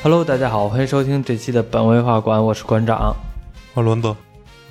[0.00, 3.16] Hello，大家好，欢迎收听这期的本位画馆，我是馆长。
[3.74, 4.14] 我伦子，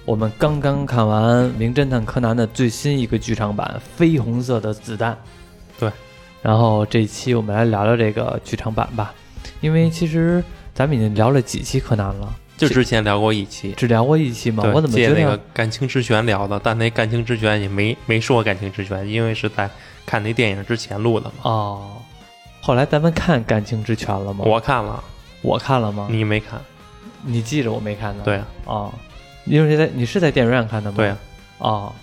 [0.06, 5.12] 我们刚刚看完《名侦探柯南》的最新一个剧场版《绯红色的子弹》。
[5.78, 5.92] 对，
[6.42, 9.14] 然后这一期我们来聊聊这个剧场版吧，
[9.60, 10.42] 因为其实
[10.74, 14.64] 咱们已经聊了几期柯南了，就之前聊过一期，只聊过一期吗？
[14.64, 19.70] 对我怎么觉得借那个感情之泉聊的，但那感情之泉也没没说感情之泉，因为是在
[20.06, 21.36] 看那电影之前录的嘛。
[21.44, 21.92] 哦？
[22.62, 24.46] 后来咱们看《感情之泉》了吗？
[24.48, 25.04] 我看了，
[25.42, 26.08] 我看了吗？
[26.10, 26.60] 你没看？
[27.24, 28.24] 你记着我没看呢。
[28.24, 28.94] 对，啊，哦，
[29.46, 30.98] 因为是在你是在电影院看的吗？
[30.98, 31.18] 对啊，
[31.60, 31.94] 哦，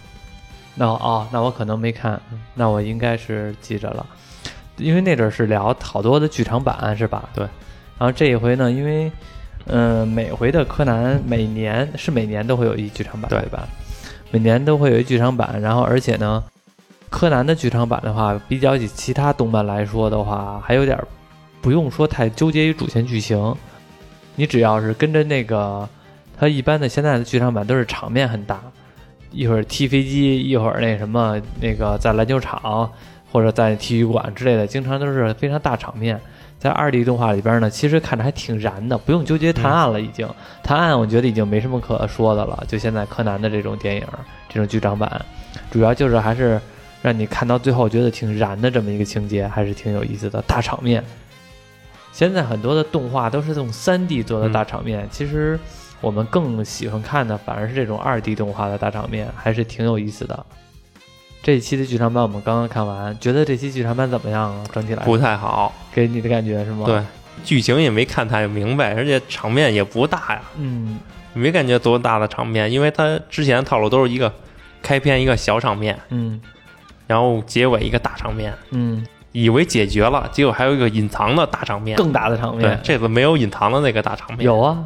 [0.75, 2.21] 那哦，那我可能没看，
[2.55, 4.05] 那我应该是记着了，
[4.77, 7.29] 因为那阵儿是聊好多的剧场版是吧？
[7.35, 7.45] 对。
[7.99, 9.11] 然后这一回呢，因为
[9.67, 13.67] 嗯、呃每回的柯南每年是每年都会有一剧场版对吧？
[14.31, 16.43] 每年都会有一剧场版，然后而且呢，
[17.09, 21.07] 柯南的剧场版的话，比较起其他动漫来说的话，还有点儿
[21.65, 23.57] 不用说太纠结于主线剧情，
[24.37, 25.89] 你只要是跟着那个。
[26.37, 28.61] 它一般的现在的剧场版都是场面很大，
[29.31, 32.91] 一会儿踢飞机，一会儿那什么那个在篮球场
[33.33, 36.21] 或者在体育馆之类的，经常都是非常大场面。
[36.59, 40.29] 在二 D 动画里边呢，其实看着还挺燃的，不用纠结探案了，已经、
[40.63, 42.63] 探案我觉得已经没什么可说的了。
[42.69, 44.07] 就现在柯南的这种电影，
[44.49, 45.25] 这种剧场版，
[45.71, 46.61] 主要就是还是
[47.01, 51.03] 让你看到最后觉得挺燃的这么一个情节，还是挺有意思的大场面。
[52.15, 55.59] 现在很多的动画都是这种三 D 做的大场面，其实
[56.01, 60.47] 我们更喜欢看的反而是这种二 D 动画的大场面，还是挺有意思的。
[61.43, 64.65] 这一期的剧场版我们刚刚看完，觉得这期剧场版怎么样啊？
[64.73, 65.75] 整体来不太好。
[65.93, 66.87] 给你的感觉是吗？
[66.87, 67.03] 对，，
[67.43, 71.01] 剧情也没看太明白，而且场面也不大呀，嗯
[71.33, 74.33] 没感觉多大的场面，因为它之前套路都是一个
[74.81, 76.41] 开篇一个小场面，嗯
[77.09, 81.97] 然后结尾一个大场面，嗯，以为解决了，结果还有一个隐藏的大场面。
[81.97, 84.47] 更大的场对面，这次没有隐藏的那个大场面。
[84.47, 84.79] 有啊，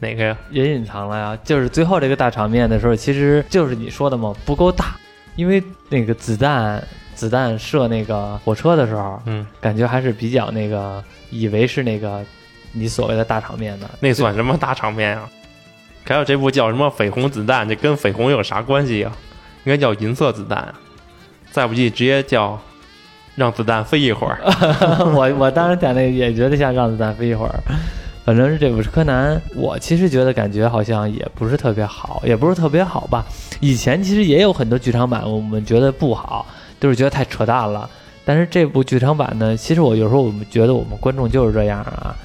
[0.00, 0.36] 哪个呀？
[0.50, 1.38] 也隐藏了呀。
[1.44, 4.96] 就是最后这个大场面的时候，其实就是你说的嘛，不够大，
[5.36, 6.82] 因为那个子弹
[7.14, 12.24] 子弹射那个火车的时候，嗯，感觉还是比较那个，以为是那个
[12.72, 13.88] 你所谓的大场面的。
[14.00, 15.30] 那算什么大场面啊、
[16.04, 19.12] 还有这部叫什么绯红子弹，这跟绯红有啥关系呀、
[19.62, 20.74] 应该叫银色子弹啊，
[21.52, 22.60] 再不济直接叫
[23.36, 24.40] 让子弹飞一会儿。
[25.14, 27.60] 我我当时讲那个也觉得像让子弹飞一会儿，
[28.24, 33.24] 反正是这部是柯南，我其实觉得感觉好像也不是特别好，也不是特别好吧。
[33.60, 36.44] 以前其实也有很多剧场版，我们觉得不好，
[36.80, 37.88] 都是觉得太扯淡了。
[38.24, 42.16] 但是这部剧场版呢，其实我有时候我们觉得我们观众就是这样啊，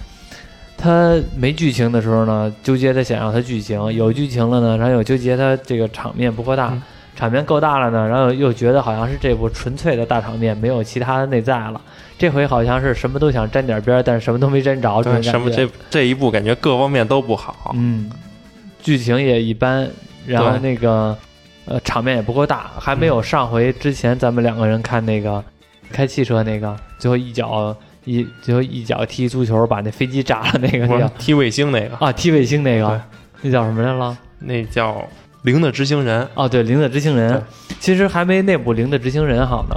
[0.77, 6.69] 他没剧情的时候呢，纠结的想要他剧情；有剧情了呢，然后又纠结他这个场面不够大。
[6.71, 6.81] 嗯
[7.21, 11.79] 场面够大了呢，然后又觉得好像是这部纯粹的大场面，没有其他的内在了。
[12.17, 17.75] 这回好像是什么都想沾点边，但是什么都没沾着，什么这这一部感觉各方面都不好。
[17.75, 18.09] 嗯，
[18.81, 19.87] 剧情也一般，
[20.25, 21.15] 然后那个
[21.65, 25.43] 呃场面也不够大，还没有上回之前咱们两个人看那个
[25.91, 32.99] 开汽车那个，最后一脚一最后一脚踢足球把那飞机炸了那个叫踢卫星那个，啊踢卫星那个，
[33.43, 34.17] 那叫什么来了？
[34.39, 35.07] 那叫
[35.43, 36.27] 零的执行人。
[36.35, 37.33] 哦，对，《零的执行人》
[37.79, 39.75] 其实还没那部《零的执行人》好呢。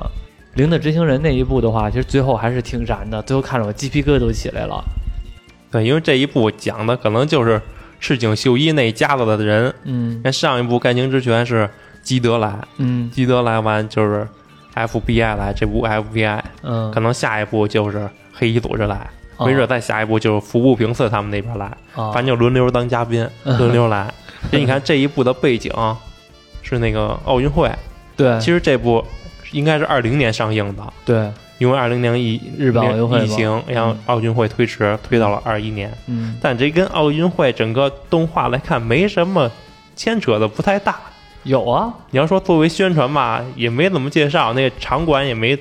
[0.56, 4.84] 《零的执行人》那一部的话，其实最后还是挺燃的，最后看着我鸡皮疙瘩都起来了。
[5.70, 7.60] 对，因为这一部讲的可能就是
[7.98, 9.74] 赤井秀一那一家子的人。
[9.84, 11.68] 嗯那上一部《感情之泉》是
[12.02, 14.26] 基德来，嗯基德来完就是
[14.74, 24.12] FBI 来，这部 FBI 嗯，可能下一步就是黑衣组织来，哦没准再下一步就是服部平次他们那边来，啊，反正就轮流当嘉宾，嗯轮流来。
[24.50, 25.72] 所以你看这一部的背景
[26.62, 27.70] 是那个奥运会，
[28.16, 29.04] 对其实这部
[29.52, 35.92] 应该是二零年上映的，对，因为二零年疫日本奥运会疫情让嗯奥运会推迟，推到了二一年。
[36.06, 39.50] 嗯但这跟奥运会整个动画来看没什么
[39.94, 41.00] 牵扯的，不太大。
[41.42, 45.58] 有啊，你要说作为宣传吧，也没怎么介绍，那个场馆也没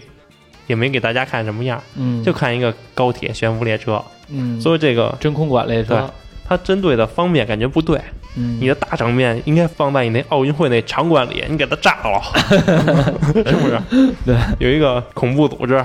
[0.68, 4.02] 也没给大家看什么样，嗯，就看一个高铁悬浮列车。
[4.30, 6.10] 嗯，所以这个真空管列车，
[6.56, 8.00] 它针对的方面感觉不对，
[8.38, 12.22] 嗯，你的大场面应该放在你那奥运会那场馆里，你给它炸了，
[13.34, 13.82] 是不是？
[14.26, 15.84] 对，有一个恐怖组织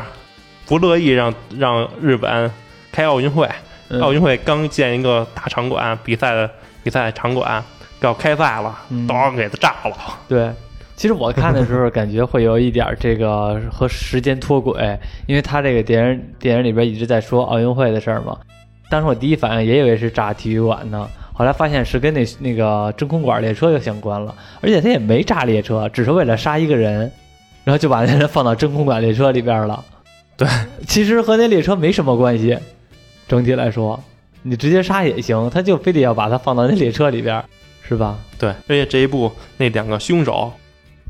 [0.67, 2.51] 不乐意让让日本
[2.93, 3.49] 开奥运会，
[3.89, 6.51] 嗯奥运会刚建一个大场馆，比赛的
[6.83, 7.65] 比赛场馆
[8.01, 9.97] 要开赛了，嗯当给它炸了。
[10.29, 10.51] 对。
[10.97, 14.99] 其实我看的时候，感觉会有一点这个和时间脱轨，
[15.29, 18.37] 因为他这个电影电影里边一直在说奥运会的事儿嘛。
[18.91, 27.11] 当时我第一反应也以为是炸体育馆呢，后来发现是跟那那个真空管列车又相关了，而且他也没炸列车，只是为了杀一个人，
[27.65, 29.85] 然后就把那人放到真空管列车里边了。
[30.37, 30.49] 对，
[30.87, 32.57] 其实和那列车没什么关系，
[33.27, 34.03] 整体来说，
[34.43, 37.45] 你直接杀也行，他就非得要把他放到那列车里边儿，
[37.83, 38.19] 是吧？
[38.39, 40.53] 对，而且这一部那两个凶手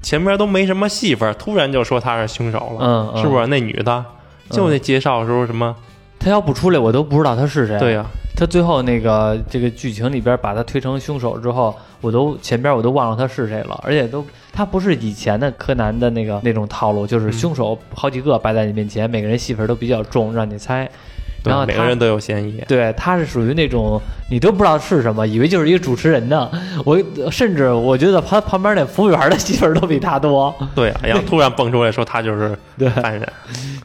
[0.02, 3.46] 前面都没什么戏份，突然就说他是凶手了，嗯，嗯是不是？
[3.46, 4.04] 那女的
[4.50, 5.76] 就那介绍的时候什么？
[6.28, 7.78] 他要不出来，我都不知道他是谁。
[7.78, 8.04] 对呀、
[8.36, 14.22] 他最后那个这个剧情里边把他推成凶手之后，我都前边我都忘了他是谁了，而且都
[14.52, 20.86] 他不是以前的柯南的那个那种套路，就是凶手好几个摆在你面前，每个人戏份都比较重，让你猜。
[21.43, 22.62] 对然后每个人都有嫌疑。
[22.69, 24.00] 对，他是属于那种
[24.31, 26.50] 你都不知道是什么，以为就是一个主持人呢。
[26.85, 26.99] 我
[27.31, 30.55] 甚至我觉得他旁边那服务员的戏份都比他多。
[30.75, 33.26] 对呀、然后突然蹦出来说他就是 对，犯人。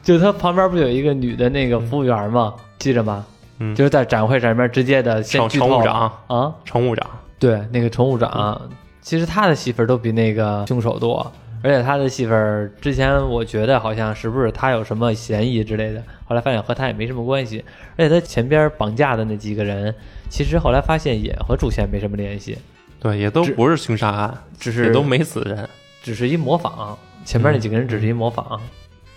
[0.02, 2.54] 就他旁边不有一个女的那个服务员吗？
[2.78, 3.24] 记着吗？
[3.60, 7.06] 嗯就是在展会上面直接的先乘剧透乘务长，啊，乘务长，
[7.38, 8.60] 对，那个乘务长，
[9.00, 11.32] 其实他的戏份都比那个凶手多，
[11.64, 17.64] 而且他的戏份之前我觉得好像是不是他有什么嫌疑之类的，后来发现和他也没什么关系，
[17.96, 19.94] 而且他前边绑架的那几个人，
[20.28, 22.58] 其实后来发现也和主线没什么联系，
[23.00, 25.66] 对，也都不是凶杀案，只是也都没死人。
[26.02, 28.60] 只是一模仿，前面那几个人只是一模仿。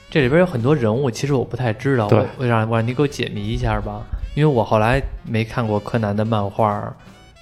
[0.10, 2.08] 这里边有很多人物，其实我不太知道，
[2.38, 4.02] 我让我让你给我解谜一下吧，
[4.36, 6.96] 因为我后来没看过柯南的漫画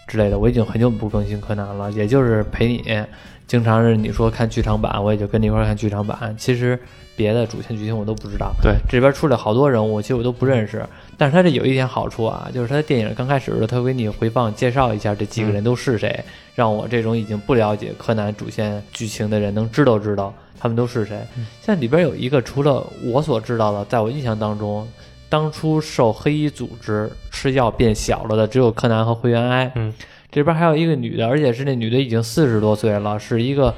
[0.08, 3.06] 之类的，我已经很久不更新柯南了，也就是陪你，
[3.48, 6.78] 经常是你说看剧场版，我也就跟你一块儿看剧场版，其实
[7.16, 8.52] 别的主线剧情我都不知道。
[8.62, 10.86] 对，这里边出来好多人物，其实我都不认识，
[11.18, 16.24] 但是它这有一点好处啊，就是他的电影刚开始的时候，它会给你回放介绍一下这几个人都是谁，
[16.56, 21.18] 让我这种已经不了解柯南主线剧情的人能知道知道他们都是谁。
[21.36, 24.88] 现在里边有一个，除了我所知道的，在我印象当中，
[25.30, 29.72] 当初受黑衣组织吃药变小了的只有柯南和灰原哀。
[29.76, 29.94] 嗯，
[30.36, 33.74] 这边还有一个女的，而且是那女的已经四十多岁了，是一个。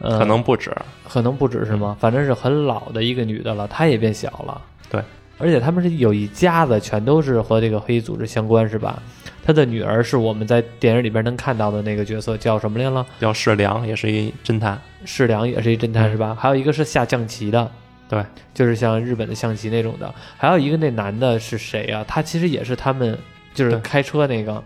[0.00, 0.74] 呃，可能不止。
[1.08, 1.96] 可能不止是吗？
[2.00, 4.60] 反正是很老的一个女的了，她也变小了。
[4.90, 5.00] 对，
[5.38, 9.00] 而且他们是有一家子，全都是和这个黑衣组织相关，是吧？
[9.44, 13.06] 她的女儿是我们在电影里边能看到的那个角色，叫什么来了？
[13.20, 14.76] 叫世良，也是一侦探。
[15.04, 16.36] 世良也是一侦探，是吧？
[16.36, 17.70] 还有一个是下象棋的，
[18.08, 20.12] 对，就是像日本的象棋那种的。
[20.36, 23.16] 还有一个那男的是谁呀、他其实也是他们，
[23.54, 24.60] 就是开车那个，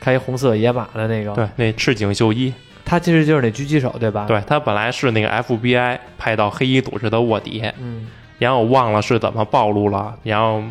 [0.00, 2.52] 开一红色野马的那个。，对，那赤井秀一，
[2.84, 8.06] 他其实就是那狙击手，对吧？，对他本来是那个 FBI 派到黑衣组织的卧底，嗯
[8.38, 10.62] 然后我忘了是怎么暴露了，然后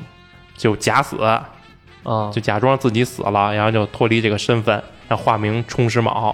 [0.56, 1.50] 就假死，啊，
[2.32, 6.34] 就假装自己死了，然后就脱离这个身份，然后化名冲石卯。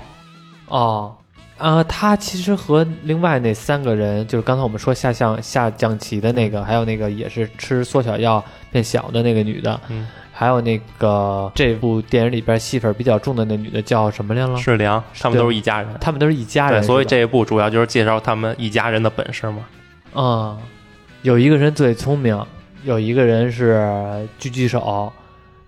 [0.68, 1.16] 哦，
[1.58, 14.58] 啊，他其实和另外那三个人，就是刚才我们说下象下象棋的那个，还有那个也是吃缩小药变小的那个女的，嗯，还有那个这部电影里边戏份比较重的那女的叫什么来了？
[14.58, 15.90] 世良，他们都是一家人。
[16.02, 19.60] 他们都是一家人，对，所以这一部主要就是介绍他们一家人的本事嘛。
[20.16, 20.58] 嗯、
[21.22, 22.44] 有一个人最聪明，
[22.84, 25.14] 有一个人是狙击手，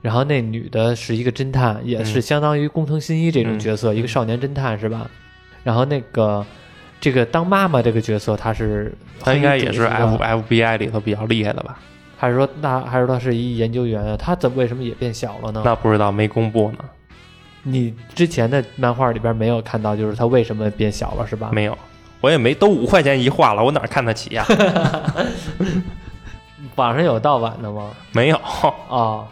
[0.01, 5.07] 然后那女的是一个侦探，也是嗯相当于工藤新一这种角色，嗯一个少年侦探是吧？
[5.63, 6.43] 然后那个
[6.99, 11.77] 这个当妈妈这个角色，她是她应该也是 F 的 FBI 里头比较厉害的吧？
[12.25, 14.17] 还是说那还是说他是一研究员啊？
[14.17, 15.61] 他怎么为什么也变小了呢？
[15.63, 16.79] 那不知道没公布呢，
[17.61, 21.51] 你之前的漫画里边没有看到，就是他为什么变小了是吧？
[21.53, 21.77] 没有，
[22.21, 24.43] 我也没都五块钱一画了，我哪看得起呀、
[26.75, 27.91] 网上有盗版的吗？
[28.11, 28.37] 没有，
[28.89, 29.27] 啊、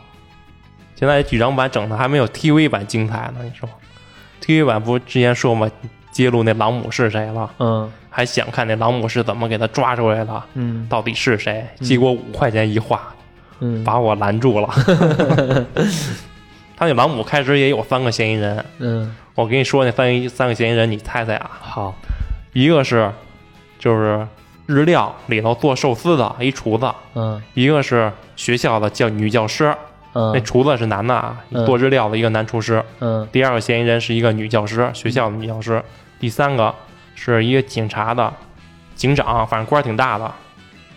[0.96, 3.44] 现在剧场版整的还没有 TV 版精彩呢。
[3.44, 3.68] 你说
[4.40, 5.70] ，TV 版不是之前说嘛，
[6.12, 11.66] 揭露那朗姆是谁了，嗯还想看那朗姆是怎么给他抓出来的，嗯到底是谁？
[11.82, 13.02] 结果五块钱一画，
[13.60, 14.70] 嗯把我拦住了。
[16.78, 21.50] 他那朗姆开始也有三个嫌疑人，嗯，我跟你说那三个三个嫌疑人，你猜猜啊？
[21.60, 21.96] 好，
[22.54, 23.12] 一个是
[23.80, 24.28] 就是
[24.68, 29.76] 日料里头做寿司的一厨子，嗯一个是学校的教女教师，
[30.14, 32.84] 嗯那嗯厨子是男的啊，嗯做日料的一个男厨师。
[33.00, 35.82] 嗯第二个嫌疑人是一个女教师，学校的女教师。
[36.20, 36.74] 第三个
[37.32, 38.34] 是一个警察的
[38.96, 40.34] 警长，反正官儿挺大的，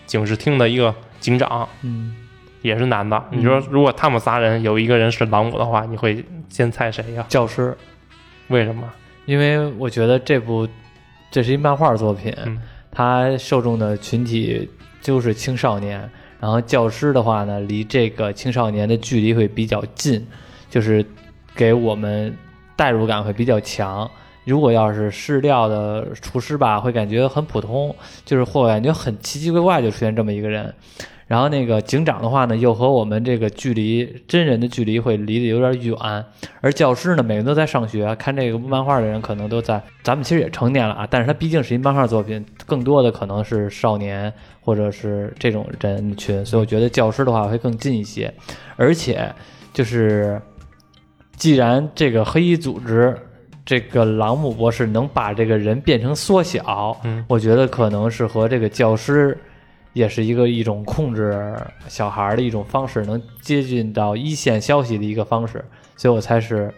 [0.07, 2.17] 警视厅的一个警长，嗯，
[2.63, 3.17] 也是男的。
[3.31, 7.25] 嗯你说如果他们仨人有一个人是朗姆的话，你会先猜谁呀？
[7.29, 7.77] 教师，
[8.49, 8.91] 为什么？
[9.27, 10.69] 因为我觉得这部
[11.31, 14.69] 这是一漫画作品，嗯它受众的群体
[15.01, 20.27] 就是青少年，然后教师的话呢，离这个青少年的距离会比较近，
[20.69, 21.05] 就是
[21.55, 22.37] 给我们
[22.75, 24.11] 代入感会比较强。
[24.47, 30.73] 如果要是试料的厨师吧，会感觉很普通，就是或感觉很奇奇怪怪就出现这么一个人。
[31.27, 36.25] 然后那个警长的话呢，又和我们这个距离真人的距离会离得有点远，
[36.61, 48.33] 而教师呢，每个人都在上学，看这个漫画的人可能都在，咱们其实也成年了啊，但是他毕竟是一漫画作品，更多的可能是少年或者是这种人群，所以我觉得教师的话会更近一些，
[48.77, 49.29] 而且
[49.73, 50.41] 就是
[51.35, 53.19] 既然这个黑衣组织
[53.67, 59.37] 这个朗姆博士能把这个人变成缩小，嗯我觉得可能是和这个教师
[59.93, 61.55] 也是一个一种控制
[61.89, 65.63] 小孩儿的一种方式，能接近到一线消息的一个方式，
[65.97, 66.73] 所以我猜是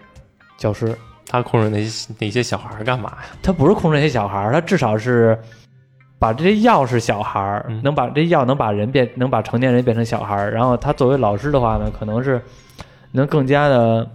[0.57, 0.97] 教师。
[1.30, 3.18] 他控制那些那些小孩儿干嘛呀？
[3.42, 5.38] 他不是控制那些小孩儿，他至少是
[6.18, 10.50] 把这些药是小孩能把这药能把人变，能把成年人变成小孩儿。
[10.50, 12.40] 然后他作为老师的话呢，可能是
[13.12, 14.11] 能更加的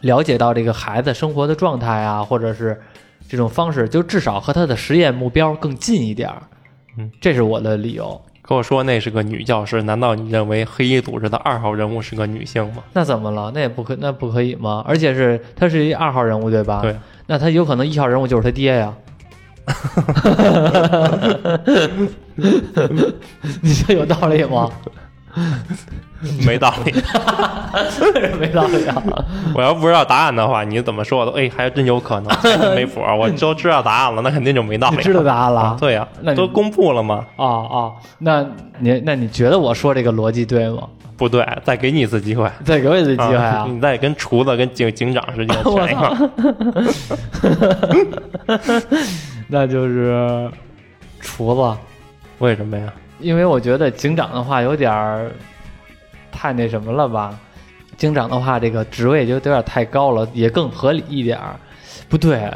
[0.00, 2.80] 了解到这个孩子生活的状态啊，或者是
[3.28, 6.42] 这种方式，就至少和他的实验目标更近一点儿。
[6.98, 8.20] 嗯，这是我的理由。
[8.42, 12.84] 跟我说那是个女教师，难道你认为黑衣组织的二号人物是个女性吗？
[12.92, 13.50] 那怎么了？
[13.52, 14.84] 那也不可，那不可以吗？
[14.86, 16.80] 而且是他是一二号人物，对吧？
[16.80, 16.94] 对。
[17.26, 18.94] 那他有可能一号人物就是他爹呀。
[23.62, 24.70] 你说有道理吗？
[26.46, 26.92] 没道理。
[28.40, 29.02] 没道理啊！
[29.54, 31.32] 我要不知道答案的话，你怎么说我都？
[31.32, 33.00] 哎，还真有可能，没谱。
[33.18, 34.96] 我都知道答案了，那肯定就没道理。
[34.96, 37.24] 你知道答案了啊对呀、那都公布了吗？
[37.36, 38.44] 哦哦，那
[38.78, 40.84] 你那你觉得我说这个逻辑对吗？
[41.18, 42.50] 不对，再给你一次机会。
[42.64, 43.66] 再给我一次机会啊！
[43.68, 46.30] 你再跟厨子跟警警长之间我选一个，
[49.48, 50.50] 那就是
[51.20, 51.78] 厨子，
[52.38, 52.92] 为什么呀？
[53.18, 55.30] 因为我觉得警长的话有点儿
[56.30, 57.38] 太那什么了吧？
[57.96, 61.56] 警长的话，这个职位就有点太高了，也更合理一点儿。
[62.08, 62.52] 不对，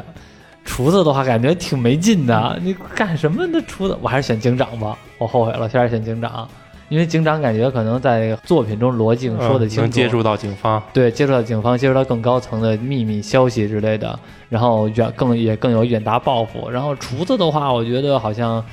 [0.63, 3.59] 厨子的话感觉挺没劲的， 你干什么呢？
[3.67, 6.47] 厨子，我还是选警长吧，我后悔了，还是选警长，
[6.89, 16.69] 因为警长感觉可能在作品中逻辑更说得嗯清楚，能接触到警方，对，接触到警方，接触到更高层的秘密消息之类的，然后远更也更有远大抱负。
[16.69, 18.63] 然后厨子的话，我觉得好像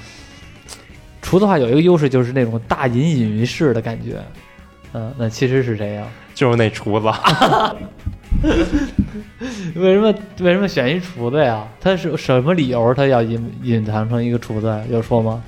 [1.29, 4.17] 厨子的话有一个优势，就是那种大隐隐于市的感觉。
[4.95, 6.07] 嗯，那其实是这样。
[6.33, 7.07] 就是那厨子。
[9.77, 11.69] 为什么为什么选一厨子呀？
[11.83, 12.95] 他是什么理由？
[12.95, 14.83] 他要隐隐藏成一个厨子？
[14.91, 15.43] 有说吗？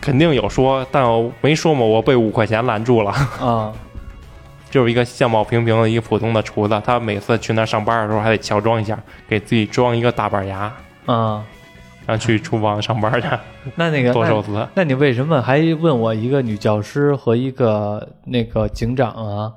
[0.00, 3.12] 肯定有说，但我没说嘛，我被五块钱拦住了。
[3.40, 3.72] 啊、
[4.72, 8.98] 就是一个相貌平平的一个普通的厨子，他每次去那上班的时候还得乔装一下，
[9.28, 10.72] 给自己装一个大板牙，
[11.06, 11.44] 啊、
[12.06, 13.28] 然后去厨房上班去
[13.74, 14.66] 那那个那剁寿司。
[14.74, 19.52] 那你为什么还问我一个女教师和一个那个警长啊？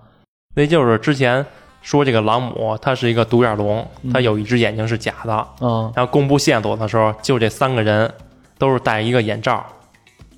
[0.55, 1.45] 那就是之前
[1.81, 5.47] 说这个朗姆他是一个独眼龙，嗯他有一只眼睛是假的。
[5.61, 8.11] 嗯然后公布线索的时候，就这三个人
[8.57, 9.63] 都是戴一个眼罩，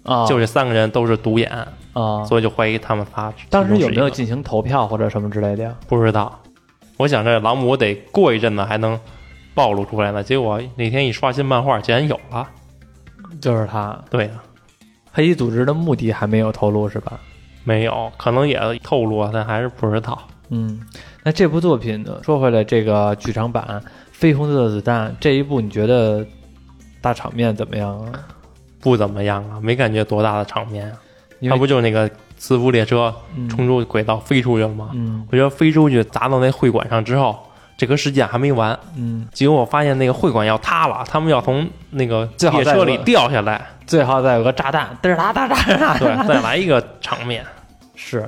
[0.04, 1.50] 啊，就这三个人都是独眼，
[1.94, 3.34] 啊，所以就怀疑他们仨。
[3.50, 5.74] 当时有没有进行投票或者什么之类的呀？
[5.88, 6.38] 不知道？
[6.98, 9.00] 我想这朗姆得过一阵子还能
[9.54, 12.48] 暴露出来了，结果那天一刷新漫画，竟然有了。
[13.40, 14.32] 就是他，对呀、
[15.12, 17.20] 黑衣组织的目的还没有透露是吧？
[17.64, 20.18] 没有，可能也透露了，但还是不知道。
[20.50, 20.82] 嗯，
[21.24, 22.20] 那这部作品呢？
[22.24, 23.82] 说回来，这个剧场版
[24.20, 26.26] 《绯红色的子弹》这一部，你觉得
[27.00, 28.12] 大场面怎么样啊？
[28.80, 30.98] 不怎么样啊，没感觉多大的场面啊。
[31.40, 34.92] 因为他不就是那个磁浮列车嗯冲出轨道飞出去了吗？
[34.94, 37.40] 嗯我觉得飞出去砸到那会馆上之后，
[37.82, 38.78] 这个事件还没完。
[38.96, 45.98] 嗯，结果我发现那个会馆要塌了，他们要从那个列车里掉下来，最好再有个炸弹，嘚儿哒哒哒哒。
[45.98, 47.44] 对，再来一个场面。
[47.98, 48.20] 是，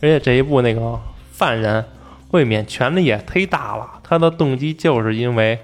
[0.00, 0.96] 而且这一部那个
[1.32, 1.84] 犯人
[2.30, 5.58] 未免权力也忒大了，他的动机就是因为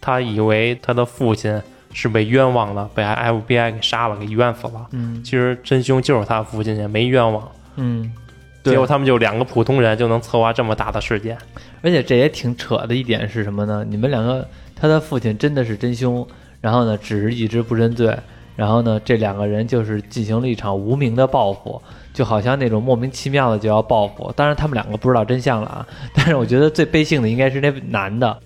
[0.00, 4.88] 他以为他的父亲是被冤枉的，被 FBI 给杀了，给冤死了。
[4.90, 7.48] 嗯其实真凶就是他父亲，也没冤枉。
[7.76, 8.25] 嗯，对
[8.70, 11.36] 结果他们就两个普通人就能策划这么大的事件。
[11.82, 13.84] 而且这也挺扯的一点是什么呢？
[13.88, 16.26] 你们两个，他的父亲真的是真凶，
[16.60, 18.16] 然后呢，只是一直不认罪，
[18.56, 21.80] 然后呢，这两个人就是进行了一场无名的报复，
[22.12, 24.32] 就好像那种莫名其妙的就要报复。
[24.34, 28.36] 当然，他们两个不知道真相了啊，但是我觉得最悲幸的应该是那男的，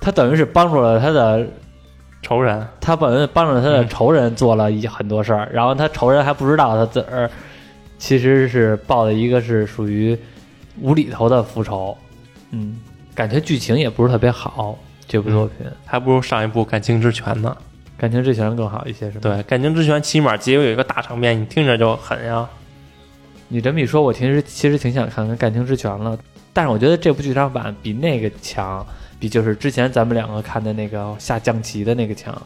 [0.00, 1.46] 他等于是帮助了他的，
[2.22, 7.30] 仇人，他本来帮助他的仇人做了一很多事儿，然后他仇人还不知道他自个儿
[8.02, 10.18] 其实是报的一个是属于
[10.80, 11.96] 无厘头的复仇。
[12.50, 12.80] 嗯，
[13.14, 17.56] 感觉剧情也不是特别好，这部作品、还不如上一部《感情之泉》呢。
[17.96, 22.44] 感情之泉更好一些，是吧？，对，《感情之泉》起码结尾有一个大场面，你听着就狠呀。
[23.46, 26.18] 你这么一说，我其实其实挺想看看感情之泉了，
[26.52, 28.84] 但是我觉得这部剧场版比那个强，
[29.20, 32.36] 比就是之前咱们两个看的那个下象棋的那个强，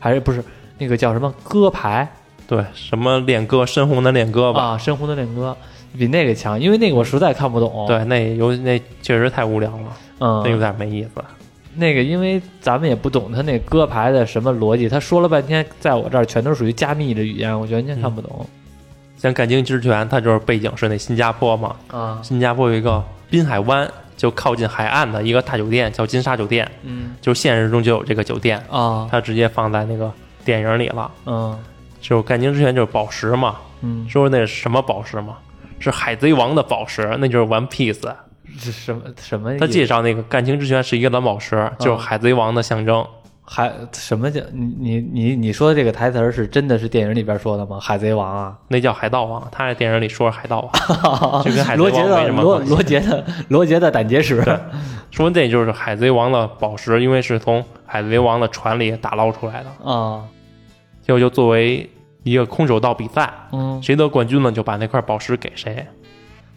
[0.00, 0.42] 还是不是
[0.78, 2.12] 那个叫什么歌牌
[2.46, 4.62] 对，什么恋歌，深红的恋歌吧。
[4.62, 4.78] 啊？
[4.78, 5.56] 深红的恋歌
[5.98, 11.10] 比那个强，因为那个我实在看不懂。，对，那有那确实太无聊了，嗯，那有点没意思。
[11.74, 18.46] 那个，因为咱们也不懂他那歌牌的什么逻辑，他说了半天，在我这儿全都属于加密的语言，我完嗯全看不懂、
[19.18, 22.18] 像《感情之泉》，它就是背景是那新加坡嘛，啊。
[22.22, 30.10] 新加坡有一个滨海湾，就靠近海岸的一个大酒店，叫金沙酒店，嗯就现实中就有这个酒店，啊它直接放在那个
[30.44, 31.10] 电影里了。
[31.26, 31.58] 嗯
[32.00, 35.36] 就是感情之泉就是宝石嘛，嗯，说那是什么宝石嘛？
[35.78, 38.00] 是海贼王的宝石，那就是 One Piece。
[38.58, 39.58] 这什么什么？
[39.58, 43.06] 他介绍那个感情之泉是一个蓝宝石，就是海贼王的象征。
[43.48, 47.78] 还什么叫你你你你说的这个台词儿是真的是电影里边说的吗？
[47.78, 54.42] 海贼王啊，那叫海盗王，他在电影里说是海盗王， 就跟海贼罗杰王没的罗什么关系罗杰的罗杰的胆结石，
[55.12, 59.88] 说那就是海贼王的宝石，因为是从海贼王的船里打捞出来的。
[59.88, 60.24] 啊，
[61.06, 61.88] 结果就作为
[62.24, 65.86] 一个空手道比赛，嗯，谁得冠军呢，就把那块宝石给谁。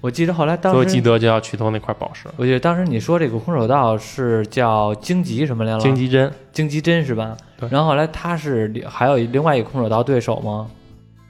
[0.02, 2.28] 我记得后来当所以基时，德就要去偷那块宝石。
[2.36, 5.80] 我记得当时你说这个空手道是叫荆棘什么来了？
[5.80, 7.38] 荆棘针，荆棘针是吧？
[7.60, 10.68] 对然后后来他是还有另外一个空手道对手吗？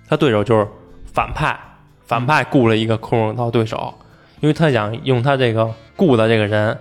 [0.07, 0.65] 他对手就是
[1.11, 1.59] 反派，
[2.05, 3.93] 反派雇了一个空手道对手，
[4.39, 6.77] 因为他想用他这个雇的这个人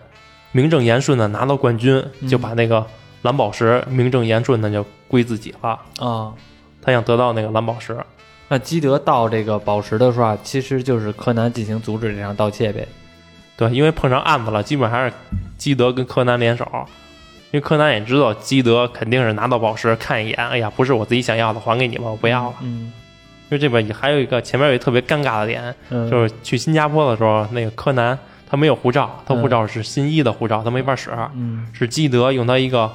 [0.53, 2.87] 名正言顺的拿到冠军，嗯就把那个
[3.23, 5.79] 蓝宝石名正言顺的就归自己了。
[5.99, 6.33] 啊，
[6.83, 7.97] 他想得到那个蓝宝石，
[8.49, 12.87] 那基德盗这个宝石的时候啊，其实就是柯南进行阻止这场盗窃呗。
[13.57, 15.13] 对，因为碰上案子了，基本还是
[15.57, 16.67] 基德跟柯南联手。
[17.51, 22.57] 因为柯南也知道基德肯定是拿到宝石看一眼，哎呀，不是我自己想要的，还给你吧，我不要了。
[22.61, 22.93] 嗯
[23.51, 32.93] 因为这边也还有一个前面有一个特别尴尬的点，嗯，就是去新加坡的时候，那个柯南他没有护照，他嗯护照是新一的护照，他没法使，嗯是基德用他一个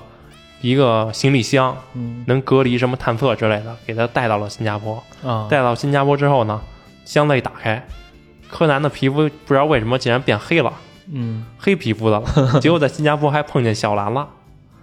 [0.63, 5.03] 一个行李箱嗯能隔离什么探测之类的，给他带到了新加坡。
[5.23, 6.59] 啊，带到新加坡之后呢，
[7.05, 7.85] 箱子一打开，
[8.49, 10.73] 柯南的皮肤不知道为什么竟然变黑了，
[11.11, 12.59] 嗯黑皮肤的了。
[12.61, 14.27] 结果在新加坡还碰见小兰了，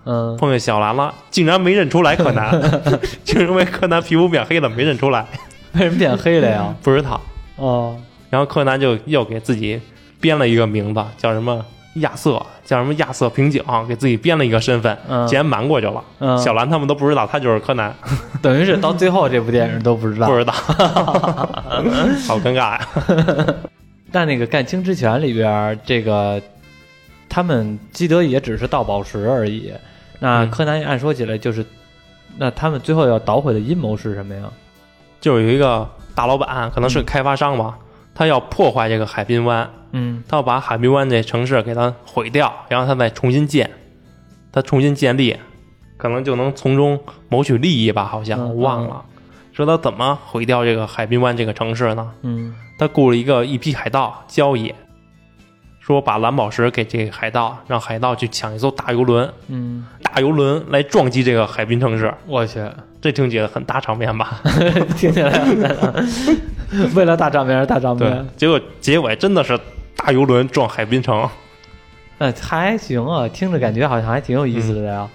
[0.04, 2.52] 嗯碰见小兰了，竟然没认出来柯南，
[3.24, 5.26] 就是因为柯南皮肤变黑了没认出来，
[5.72, 6.74] 为什么变黑了呀？
[6.84, 7.18] 不知道。
[7.56, 7.96] 哦，
[8.28, 9.80] 然后柯南就又给自己
[10.20, 16.02] 编了一个名字，叫什么亚瑟，叫什么亚瑟平井，给自己编了一个身份，嗯竟然瞒过去了。
[16.20, 17.94] 嗯，小兰他们都不知道他就是柯南，
[18.40, 20.36] 等于是到最后这部电影都不知道不。
[20.36, 20.52] 知道，
[22.26, 22.88] 好尴尬呀。
[24.12, 26.40] 但那个《干青之拳》里边儿，这个
[27.28, 29.72] 他们基德也只是盗宝石而已。
[30.18, 31.64] 那嗯柯南按说起来就是，
[32.36, 34.42] 那他们最后要捣毁的阴谋是什么呀？
[35.20, 37.76] 就是有一个大老板，可能是个开发商吧，
[38.14, 43.70] 他要破坏这个海滨湾，嗯他要把海滨湾这城市给它毁掉，然后他再重新建，
[44.52, 45.36] 他重新建立，
[45.96, 48.04] 可能就能从中谋取利益吧？
[48.04, 49.04] 好像、忘了。
[49.52, 52.12] 说他怎么毁掉这个海滨湾这个城市呢？
[52.22, 54.74] 嗯他雇了一个一批海盗交易，
[55.90, 62.14] 说把蓝宝石给这个海盗，让海盗去抢一艘大游轮，嗯，大游轮来撞击这个海滨城市。
[62.28, 62.64] 我去，
[63.00, 64.40] 这听起来很大场面吧？
[64.96, 65.42] 听起来
[66.94, 69.58] 为了大场面而大场对面，，结果结尾真的是
[69.96, 71.28] 大游轮撞海滨城，
[72.18, 75.08] 那还行啊，听着感觉好像还挺有意思的呀。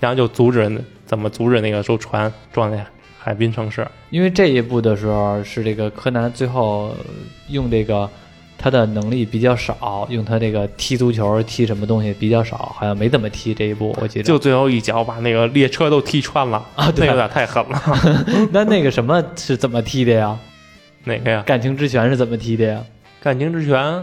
[0.00, 2.82] 然后就阻止怎么阻止那个艘船撞那
[3.18, 3.86] 海滨城市。
[4.08, 6.94] 因为这一部的时候是这个柯南最后
[7.48, 8.08] 用这个
[8.64, 14.24] 他的能力比较少，用他这个踢足球踢什么东西比较少，好像没怎么踢这一步，我记得。
[14.24, 17.82] 就最后一脚把那个列车都踢穿了啊对那有点太狠了。
[18.52, 20.38] 那那个什么是怎么踢的呀？
[21.04, 21.42] 哪个呀？
[21.44, 22.82] 感情之拳是怎么踢的呀？
[23.20, 24.02] 感情之拳，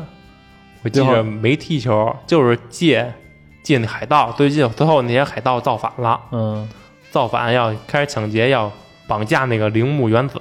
[0.84, 3.12] 我记着没踢球，就是借
[3.64, 6.70] 借那海盗，最近最后那些海盗造反了，嗯
[7.10, 8.72] 造反要开始抢劫，要
[9.08, 10.38] 绑架那个铃木原子，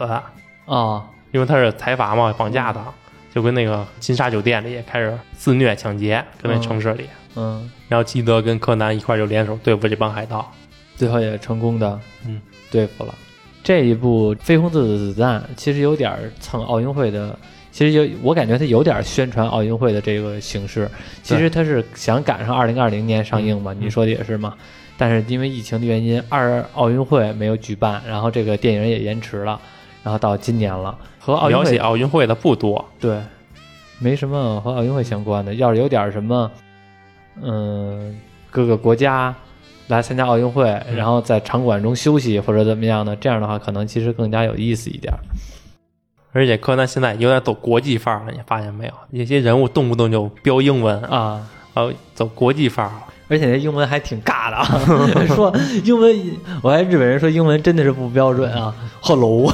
[0.66, 2.85] 啊因为他是财阀嘛，绑架的，
[3.34, 7.04] 就跟那个金沙酒店里也开始肆虐抢劫，跟那嗯城市里。
[7.36, 10.52] 嗯，然后基德跟柯南一块儿就联手对付这帮海盗。
[10.96, 12.40] 最后也成功的嗯
[12.70, 13.14] 对付了。
[13.62, 17.38] 这一部《绯红色的子弹》其实有点蹭奥运会的，
[17.70, 20.90] 其实有我感觉它有点宣传奥运会的这个形式。
[21.22, 24.54] 其实它是想赶上二零二零年上映嘛，嗯你说的也是嘛。
[24.98, 29.58] 但是因为疫情的原因，二奥运会没有举办，然后这个电影也延迟了，
[30.02, 30.98] 然后到今年了。
[31.20, 33.20] 和奥运描写会奥运会的不多，对，
[33.98, 35.54] 没什么和奥运会相关的。
[35.54, 36.50] 要是有点什么，
[37.42, 38.18] 嗯，
[38.50, 39.33] 各个国家
[39.88, 40.64] 来参加奥运会，
[40.96, 45.12] 然后在场馆中休息或者怎么样的，这样的话可能其实更加有意思一点。
[46.33, 48.92] 而且柯南现在有点走国际范儿了，你发现没有？
[49.11, 53.10] 有些人物动不动就标英文，啊，呃，走国际范儿了。
[53.30, 54.66] 而且那英文还挺尬的啊，
[55.34, 56.12] 说英文，
[56.62, 59.48] 我还日本人说英文真的是不标准啊，hello，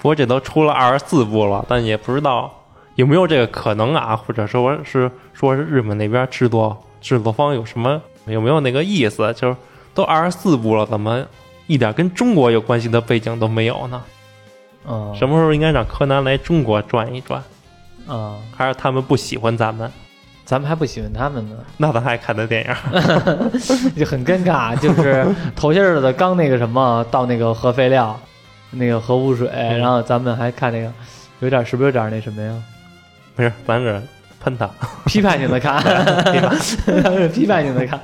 [0.00, 2.52] 不过这都出了二十四部了，但也不知道
[2.96, 9.32] 有没有这个可能啊，或者说是说是日本那边制作制作方有什么有没有那个意思？
[9.34, 9.56] 就是
[9.94, 11.24] 都二十四部了，怎么
[11.68, 14.02] 一点跟中国有关系的背景都没有呢？
[14.88, 17.40] 嗯，什么时候应该让柯南来中国转一转？
[18.08, 19.88] 啊，还是他们不喜欢咱们？
[20.48, 22.74] 咱们还不喜欢他们呢， 那咱还看的电影？
[23.94, 24.74] 就很尴尬。
[24.78, 28.18] 就是头些日子刚那个什么到那个核废料，
[28.70, 30.90] 那个核污水，嗯然后咱们还看那个，
[31.40, 32.54] 有点是不是有点那什么呀？
[33.36, 34.02] 不是，咱这
[34.40, 34.66] 喷他。
[35.04, 35.82] 批判性的看，
[37.30, 38.00] 批判性的看。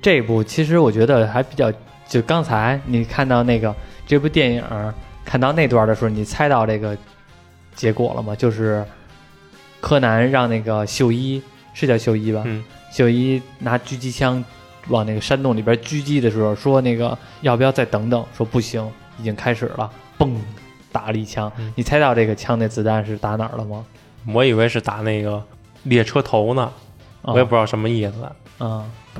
[0.00, 1.70] 这一部其实我觉得还比较，
[2.08, 3.74] 就刚才你看到那个
[4.06, 4.64] 这部电影
[5.26, 6.96] 看到那段的时候，你猜到这个
[7.74, 8.34] 结果了吗？
[8.34, 8.82] 就是
[9.80, 11.42] 柯南让那个秀一
[11.74, 12.42] 是叫秀一吧？
[12.46, 14.44] 嗯，秀一拿狙击枪
[14.88, 18.24] 往那个山洞里边狙击的时候，说那个要不要再等等？
[18.36, 18.86] 说不行，
[19.18, 20.34] 已经开始了，嘣，
[20.90, 21.50] 打了一枪。
[21.58, 23.84] 嗯你猜到这个枪那子弹是打哪儿了吗？
[24.32, 25.42] 我以为是打那个
[25.84, 26.62] 列车头呢，
[27.22, 28.12] 啊我也不知道什么意思。
[28.22, 28.30] 嗯，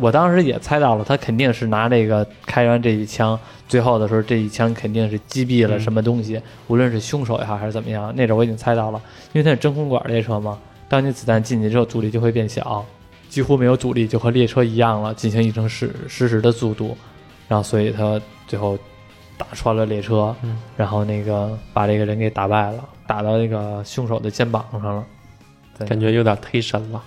[0.01, 9.01] 我当时也猜到了，他肯定是拿这个开完这一枪，最后的时候这一枪肯定是击毙了什么东西，无论是凶手也好还是怎么样，那阵儿我已经猜到了，
[9.33, 12.85] 因为它是真空管列车嘛，当你子弹进去之后，阻力就会变小，
[13.29, 16.96] 几乎没有阻力，就和列车一样了，进行一种实实时的速度，
[17.48, 18.79] 然后所以他最后
[19.37, 25.05] 打穿了列车，嗯然后那个把这个人给打败了，打到那个凶手的肩膀上了。
[25.79, 27.03] 对感觉有点忒神了。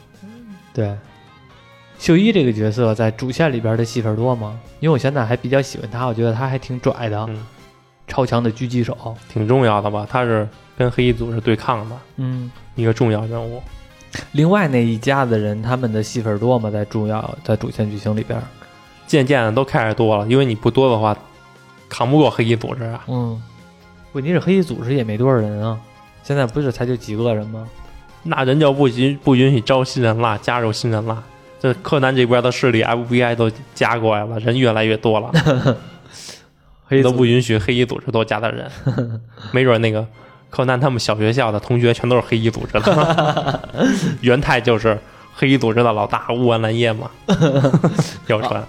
[0.73, 0.95] 对，
[2.01, 4.59] 秀一这个角色在主线里边的戏份多吗？
[4.79, 7.45] 因为我现在还比较喜欢他，我觉得他还挺拽的，嗯
[8.07, 9.15] 超强的狙击手。
[9.31, 10.07] 挺重要的吧？
[10.09, 13.61] 他是跟黑衣组是对抗的嗯，一个重要人物。
[14.31, 16.71] 另外那一家子人他们的戏份多吗？
[16.71, 18.41] 在重要在主线剧情里边？
[19.05, 21.15] 渐渐的都开始多了，因为你不多的话，
[21.87, 23.03] 扛不过黑衣组织啊。
[23.09, 23.39] 嗯，
[24.13, 25.79] 问题是黑衣组织也没多少人啊，
[26.23, 27.67] 现在不是才就几个人吗？
[28.23, 31.23] 那人就不允不允许招新人了，加入新人了。
[31.61, 35.75] 这柯南这边的势力 FBI 都加过来了，人越来越多了，都
[36.89, 38.67] 黑都不允许黑衣组织多加的人。
[39.53, 40.05] 没准那个
[40.49, 43.69] 柯南他们小学校的同学全都是黑衣组织的，
[44.21, 44.97] 元太就是
[45.35, 47.09] 黑衣组织的老大乌丸兰叶嘛，
[48.27, 48.65] 谣传。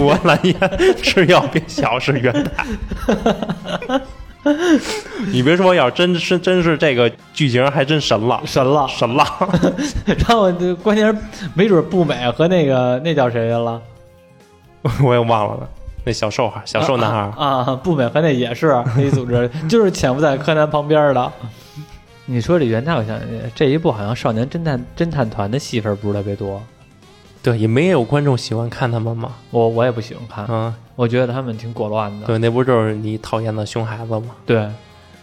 [0.00, 0.54] 乌丸兰叶
[1.02, 4.00] 吃药变小是元太。
[5.32, 8.86] 你别说，要真是真是这个剧情，还真神了，神了。
[8.88, 9.24] 神了。
[10.06, 11.18] 然后这关键是
[11.54, 13.80] 没准步美和那个那叫谁了？
[15.02, 15.68] 我也忘了呢，
[16.04, 21.32] 那小瘦孩，小瘦男孩，啊，啊步美和那也是黑组织，就是潜伏在柯南旁边的。
[22.26, 26.62] 你说这原太，我想起这一部好像少年侦探侦探团的戏份不是特别多，
[27.44, 29.34] 对，也没有观众喜欢看他们嘛。
[29.50, 32.26] 我我也不喜欢看，嗯，我觉得他们挺果乱的。
[32.26, 34.34] 对，那不就是你讨厌的熊孩子吗？
[34.46, 34.66] 对，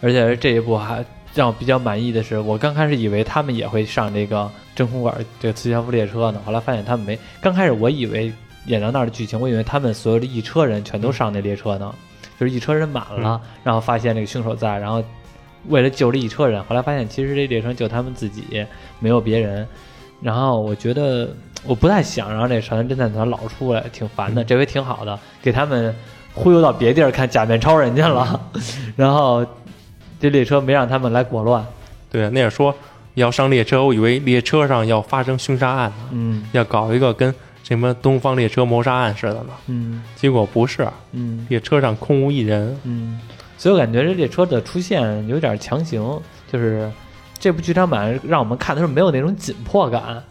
[0.00, 1.04] 而且这一部还
[1.34, 7.18] 让我比较满意的是，我刚开始以为他们也会上这个真空管这个磁悬浮列车呢，后来发现他们没。
[7.40, 8.32] 刚开始我以为
[8.66, 11.92] 演到那儿的剧情，我以为他们所有的一车人全都上那列车呢，
[12.38, 15.02] 就是一车人满了，然后发现这个凶手在，然后
[15.66, 18.64] 为了救这一车人，后来发现其实这列车就他们自己，
[19.00, 19.66] 没有别人。
[20.20, 24.42] 然后我觉得我不太想让这少年侦探团老出来，挺烦的。
[24.42, 25.94] 这回挺好的，给他们
[26.34, 28.40] 忽悠到别地儿看假面超人去了。
[28.96, 29.46] 然后
[30.20, 31.64] 这列车没让他们来裹乱。
[32.10, 32.74] 对，那也说
[33.14, 39.50] 要上列车，我以为列车上要发生凶杀案呢，嗯要搞一个跟什么东方列车谋杀案似的呢。
[39.66, 42.76] 嗯结果不是，嗯列车上空无一人。
[42.84, 43.20] 嗯，
[43.56, 46.20] 所以我感觉这列车的出现有点强行，
[46.50, 46.90] 就是
[47.38, 50.22] 这部剧场版让我们看的时候没有那种紧迫感，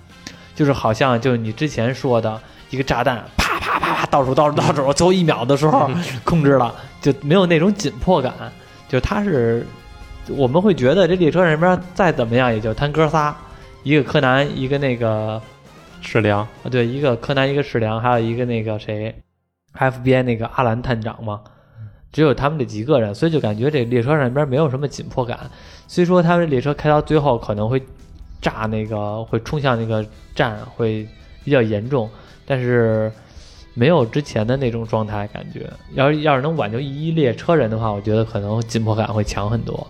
[0.56, 5.90] 就是好像就是你之前说的一个炸弹啪啪啪啪倒数倒数倒数，最后一秒的时候
[6.24, 8.34] 控制了，就没有那种紧迫感，
[8.88, 9.66] 就他是
[10.30, 13.36] 我们会觉得这列车上边再怎么样也就他哥仨，
[13.84, 15.42] 一个柯南，一个那个
[16.02, 19.16] 世良，啊，对，一个柯南，一个史良，还有一个那个谁
[19.78, 21.42] ，FBI 那个阿兰探长嘛，
[22.12, 25.40] 只有他们这几个人，所以就感觉这列车上边没有什么紧迫感。
[25.88, 27.82] 虽说他们列车开到最后可能会
[28.42, 31.08] 炸那个，会冲向那个站，会
[31.44, 32.10] 比较严重，
[32.46, 33.12] 但是
[33.74, 35.70] 没有之前的那种状态感觉。
[35.94, 39.88] 要是要是能挽救一一列车人的话，我觉得可能紧迫感会强很多。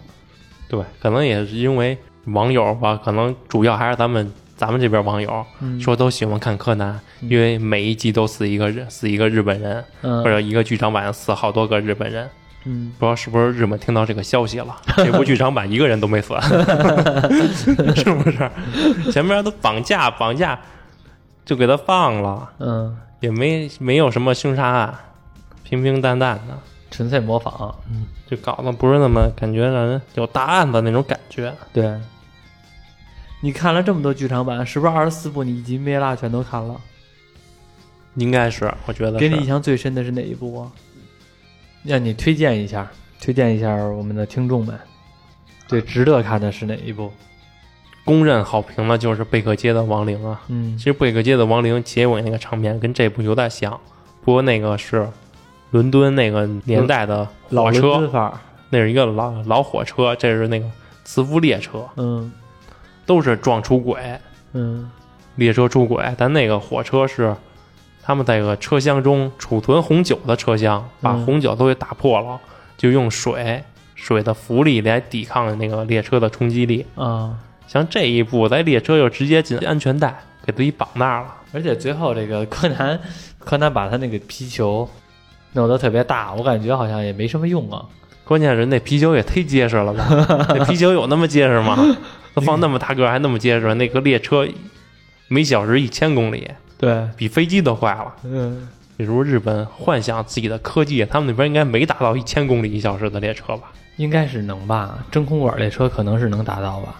[0.67, 12.29] 对，可能也是因为网友吧，可能主要还是咱们咱们这边网友嗯说都喜欢看柯南，嗯因为每一集都死一个人，死一个日本人，嗯或者一个剧场版死好多个日本人。
[12.65, 14.75] 嗯，不知道是不是日本听到这个消息了？
[14.97, 16.33] 这部剧场版一个人都没死，
[17.95, 19.11] 是不是？
[19.11, 20.59] 前面都绑架绑架，
[21.43, 24.95] 就给他放了，嗯，也没没有什么凶杀案，
[25.63, 26.57] 平平淡淡的，
[26.91, 27.75] 纯粹模仿。
[27.89, 31.53] 嗯就搞得不是那么感觉让人有大案的那种感觉。
[31.73, 31.99] 对，
[33.41, 36.79] 你看了这么多剧场版，是不是二十四部你一集没落全都看了？
[38.15, 40.71] 应该是，我觉得给你印象最深的是哪一部啊？
[41.83, 42.89] 让你推荐一下，
[43.21, 44.77] 推荐一下我们的听众们。
[45.67, 47.11] 最值得看的是哪一部？
[48.03, 50.41] 公认好评的就是贝克街的亡灵啊。
[50.47, 53.79] 嗯其实贝克街的亡灵结尾那个场面跟这部有点像，
[54.23, 55.07] 不过那个是
[55.69, 58.09] 伦敦那个年代的老车。
[58.73, 60.65] 那是一个老老火车，这是那个
[61.03, 62.31] 磁浮列车，嗯
[63.05, 64.17] 都是撞出轨，
[64.53, 64.89] 嗯
[65.35, 67.35] 列车出轨，但那个火车是
[68.03, 72.39] 他们在一个车厢中储存红酒的车厢，把嗯红酒都给打破了，
[72.77, 73.63] 就用水
[73.95, 76.85] 水的浮力来抵抗那个列车的冲击力。
[76.95, 77.35] 啊，
[77.67, 81.35] 像这一步，在列车就直接进安全带，给自己绑那儿了。
[81.53, 82.99] 而且最后这个柯南，
[83.39, 84.89] 柯南把他那个皮球
[85.53, 87.85] 弄得特别大，我感觉好像也没什么用啊。
[88.23, 90.07] 关键是那皮球也忒结实了吧？
[90.55, 91.77] 那皮球有那么结实吗？
[92.33, 94.47] 都放那么大个儿还那么结实，那个列车
[95.27, 96.49] 每小时一千公里，
[96.81, 98.13] 对，比飞机都快了。
[98.23, 98.67] 嗯，
[98.97, 103.71] 比如日本幻想自己的科技，他们那边应该没达到一千公里一小时的列车吧？
[103.97, 105.05] 应该是能吧？
[105.11, 106.95] 真空管列车可能是能达到吧？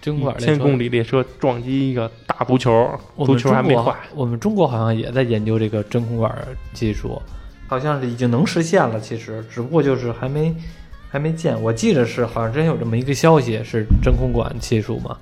[0.00, 3.94] 真空管列车千公里列车撞击一个大足球，足球还没坏。
[4.14, 6.34] 我们中国好像也在研究这个真空管
[6.72, 7.20] 技术，
[7.68, 8.98] 好像是已经能实现了。
[8.98, 10.54] 其实只不过就是还没
[11.10, 11.60] 还没见。
[11.62, 15.14] 我记得是好像真有这么一个消息，是真空管技术嘛？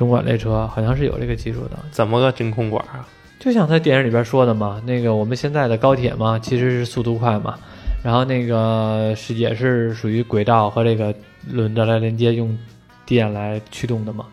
[0.00, 1.78] 真空管列车好像是有这个技术的。
[1.90, 3.06] 怎么个真空管啊？
[3.38, 7.58] 就像他电影里边说的嘛，那个我们现在的高铁嘛，其实是速度快嘛，
[8.02, 11.14] 然后那个是也是属于轨道和这个
[11.50, 12.58] 轮子来连接，用
[13.04, 14.24] 电来驱动的嘛。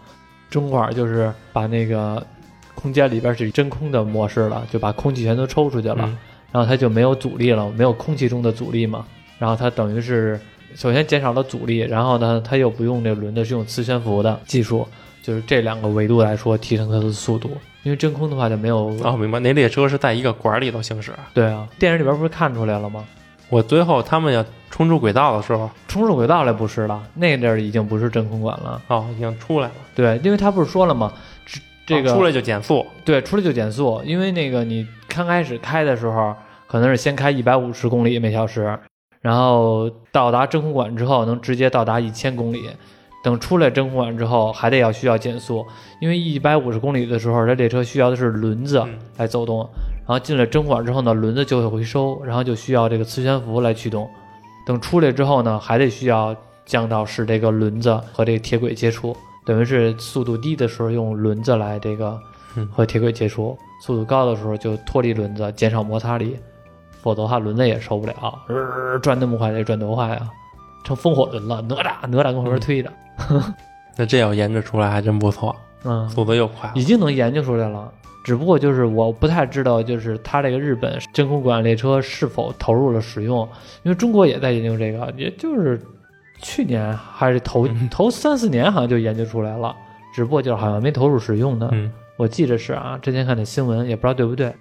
[0.49, 2.25] 真空管就是把那个
[2.73, 6.17] 空间里边是真空的模式了，就把空气全都抽出去了，嗯
[6.53, 9.05] 然后它就没有阻力了，没有空气中的阻力嘛，
[9.37, 10.39] 然后它等于是
[10.75, 14.87] 首先减少了阻力，然后呢，它又不用这个轮子，是用磁悬浮的技术，
[15.27, 17.51] 就是这两个维度来说提升它的速度。
[17.83, 21.11] 因为真空的话就没有哦，明白，那列车是在一个管里头行驶。
[21.33, 23.03] 对啊，电影里边不是看出来了吗？
[23.49, 28.81] 我最后他们要冲出轨道的时候，冲出轨道来不是了，那地儿已经不是真空管了。
[28.87, 31.11] 哦，已经出来了，对，因为他不是说了吗？
[31.45, 36.33] 这这个、哦出来就减速，对，出来就减速，因为那个你刚开始开的时候，
[36.67, 38.77] 可能是先开一百五十公里每小时，
[39.21, 42.69] 然后到达真空管之后能直接到达一千公里。
[43.23, 45.65] 等出来真空管之后，还得要需要减速，
[45.99, 48.97] 因为一百五十公里的时候，这列车需要的是轮子嗯。
[49.17, 49.67] 来走动。
[50.07, 54.09] 然后进了真空管之后呢，轮子就会回收，然后就需要这个磁悬浮来驱动。
[54.65, 62.17] 等出来之后呢，还得需要降到使这个轮子和这个铁轨接触，等于是速度低的时候用轮子来这个
[62.55, 62.65] 嗯。
[62.71, 66.37] 和铁轨接触，速度高的时候就脱离轮子，减少摩擦力，
[67.01, 68.13] 否则的话轮子也受不了，
[68.47, 70.29] 呃转那么快得转多快啊，
[70.85, 72.89] 成风火轮了，哪吒哪吒跟后边推着，
[73.95, 76.83] 那这要研制出来还真不错，嗯，速度又快已。
[76.83, 77.91] 经能研究出来了。
[78.23, 83.47] 只不过就是我不太知道，就是它这个日本真空管列车是否投入了使用，
[83.83, 85.81] 因为中国也在研究这个，也就是
[86.41, 89.73] 去年还是头嗯头三四年好像就研究出来了，
[90.13, 91.69] 只不过就是好像没投入使用呢。
[91.71, 94.53] 嗯，我记着是啊，之前看的新闻也不知道对不对，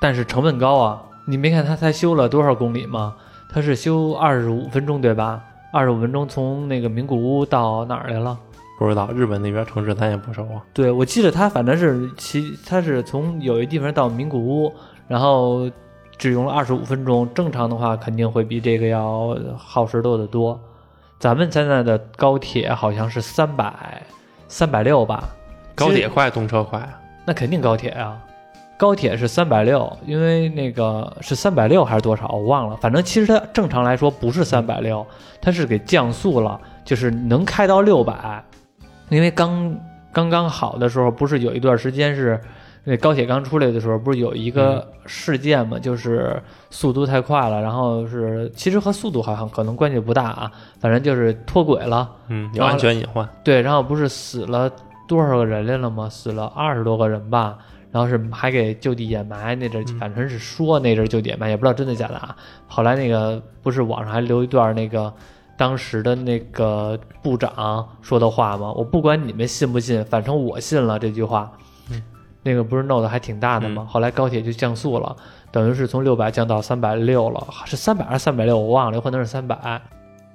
[0.00, 1.02] 但是成本高啊！
[1.28, 3.14] 你没看它才修了多少公里吗？
[3.52, 5.40] 它是修二十五分钟对吧？
[5.72, 8.38] 二十五分钟从那个名古屋到哪儿来了？
[8.78, 10.62] 不知道日本那边城市咱也不熟啊。
[10.74, 14.72] 对，我记得他反正是其他是从有一地方到名古屋，
[15.08, 15.70] 然后
[16.18, 17.28] 只用了二十五分钟。
[17.32, 20.60] 正常的话肯定会比这个要耗时多得多。
[21.18, 24.02] 咱们现在的高铁好像是三百
[24.48, 25.24] 三百六吧？
[25.74, 26.98] 高铁快，动车快啊。
[27.24, 28.20] 那肯定高铁啊，
[28.82, 35.06] 高铁是三百六，因为那个是三百六还是多少我忘了，反正其实它正常来说不是三百六，
[35.40, 38.44] 它是给降速了，就是能开到六百，
[39.08, 39.72] 因为刚
[40.12, 42.40] 刚刚好的时候，不是有一段时间是
[42.82, 52.10] 那高铁刚出来的时候，不是有一个事件嘛，就是速度太快了，然后是其实和速度好像可能关系不大啊，反正就是脱轨了。
[52.26, 53.28] 嗯，有安全隐患。
[53.44, 54.68] 对，然后不是死了
[55.06, 56.08] 多少个人来了吗？
[56.08, 57.58] 死了二十多个人吧。
[57.92, 62.34] 然后是还给就地掩埋，那阵反正是说那阵儿就地掩埋，也不知道真的假的啊。
[62.66, 65.12] 后来那个不是网上还留一段那个
[65.56, 68.72] 当时的那个部长说的话吗？
[68.72, 71.52] 我不管你们信不信，反正我信了这句话。
[71.90, 72.02] 嗯，
[72.42, 73.86] 那个不是闹得还挺大的吗？
[73.88, 75.14] 后来高铁就降速了，
[75.50, 78.58] 等于是从六百降到三百六了，是三百还是三百六？
[78.58, 79.80] 我忘了，有可能是三百。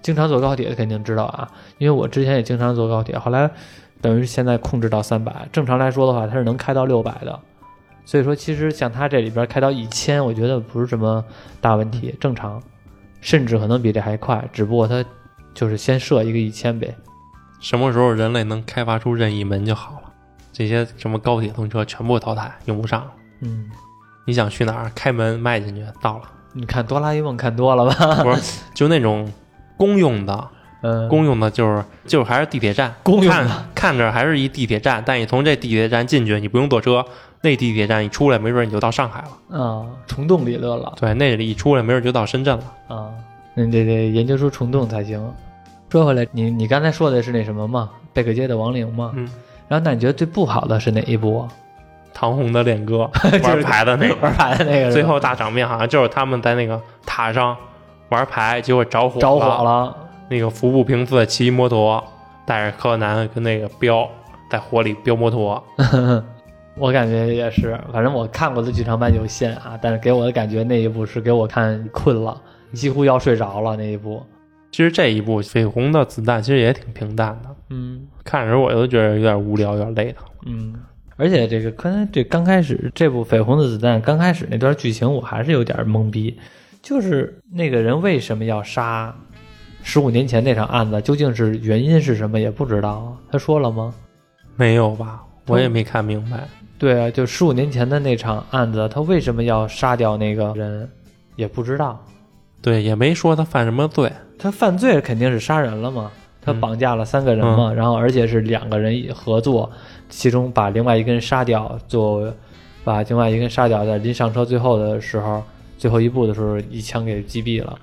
[0.04, 3.50] 经常坐高铁的肯定知道啊，因为我之前也经常坐高铁，后来
[4.02, 5.48] 等于是现在控制到三百。
[5.52, 7.40] 正常来说的话，它是能开到六百的，
[8.06, 11.24] 所以说其实像它这里边开到一千，我觉得不是什么
[11.60, 12.62] 大问题，正常，
[13.22, 15.04] 甚至可能比这还快，只不过它
[15.54, 16.96] 就是先设一个一千呗。
[17.60, 20.14] 什么时候人类能开发出任意门就好了？
[20.54, 23.12] 这些什么高铁动车全部淘汰，用不上了。
[23.42, 23.70] 嗯，
[24.26, 26.24] 你想去哪儿，开门迈进去到了。
[26.54, 28.24] 你看哆啦 A 梦看多了吧？
[28.24, 29.32] 不是，就那种
[29.76, 30.50] 公用的，
[30.82, 37.04] 嗯，公用的就是就是还是地铁站，公用的看看着还是一地铁站，但你从这地铁站进去，你不用坐车，
[37.42, 39.60] 那地铁站一出来，没准你就到上海了。
[39.60, 42.64] 啊，虫洞理论了对，那里一出来，没准就到深圳了。
[42.88, 43.10] 啊，
[43.56, 45.22] 那你得得研究出虫洞才行。
[45.90, 47.90] 说回来，你你刚才说的是那什么嘛？
[48.14, 49.12] 贝克街的亡灵嘛？
[49.16, 49.28] 嗯，
[49.68, 51.48] 然后那你觉得最不好的是哪一部啊？
[52.14, 57.56] 唐红的恋歌， 就是玩牌的那个，玩牌的那个，最后大场面好像就是他们在那个塔上
[58.10, 59.96] 玩牌，结果着火着火了，
[60.30, 62.04] 那个服部平次骑摩托，
[62.46, 64.10] 带着柯南跟那个彪
[64.50, 65.64] 在火里飙摩托。
[66.80, 72.40] 我感觉也是，反正我看过的剧场版有限啊，但是给我的感觉那一部是给我看困了，
[72.72, 74.22] 几乎要睡着了那一部。
[74.72, 80.20] 其实这一部《绯红的子弹》其实也挺平淡的，嗯看着我都觉得有点无聊，有点累的。
[80.46, 80.76] 嗯，
[81.16, 86.38] 而且这个柯南这刚开始这部《绯红的子弹》刚开始那段剧情我还是有点懵逼，
[86.84, 89.16] 就是那个人为什么要杀
[89.88, 93.16] 十五年前那场案子，究竟是原因是什么也不知道啊？
[93.32, 93.96] 他说了吗？
[94.58, 95.24] 没有吧？
[95.46, 96.46] 我也没看明白。
[96.78, 100.90] 对啊，就十五年前的那场案子，他为什么要杀掉那个人，
[101.38, 101.98] 也不知道。
[102.62, 104.12] 对，也没说他犯什么罪。
[104.38, 109.72] 他犯罪肯定是杀人了嘛，他嗯绑架了三个人嘛，然后而且是两个人合作，
[110.10, 112.30] 其中把另外一个人杀掉，就
[112.84, 115.42] 把另外一个人杀掉，在临上车最后的时候，
[115.78, 117.80] 最后一步的时候一枪给击毙了。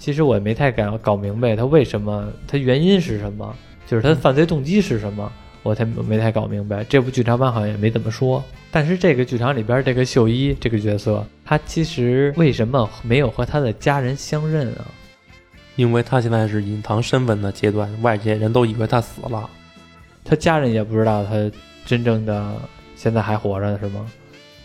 [0.00, 3.54] 其实我也没太敢搞明白他为什么，他原因是什么，
[3.86, 5.30] 就是他犯罪动机是什么，
[5.62, 6.82] 我才没太搞明白。
[6.82, 8.42] 这部剧场版好像也没怎么说。
[8.70, 14.86] 但是这个剧场里边这个秀一这个角色，他其实为什么没有和他的家人相认啊？
[15.76, 19.50] 因为他现在是隐藏身份的阶段，外界人都以为他死了。
[20.24, 21.50] 他家人也不知道他
[21.84, 22.54] 真正的
[22.96, 24.06] 现在还活着是吗？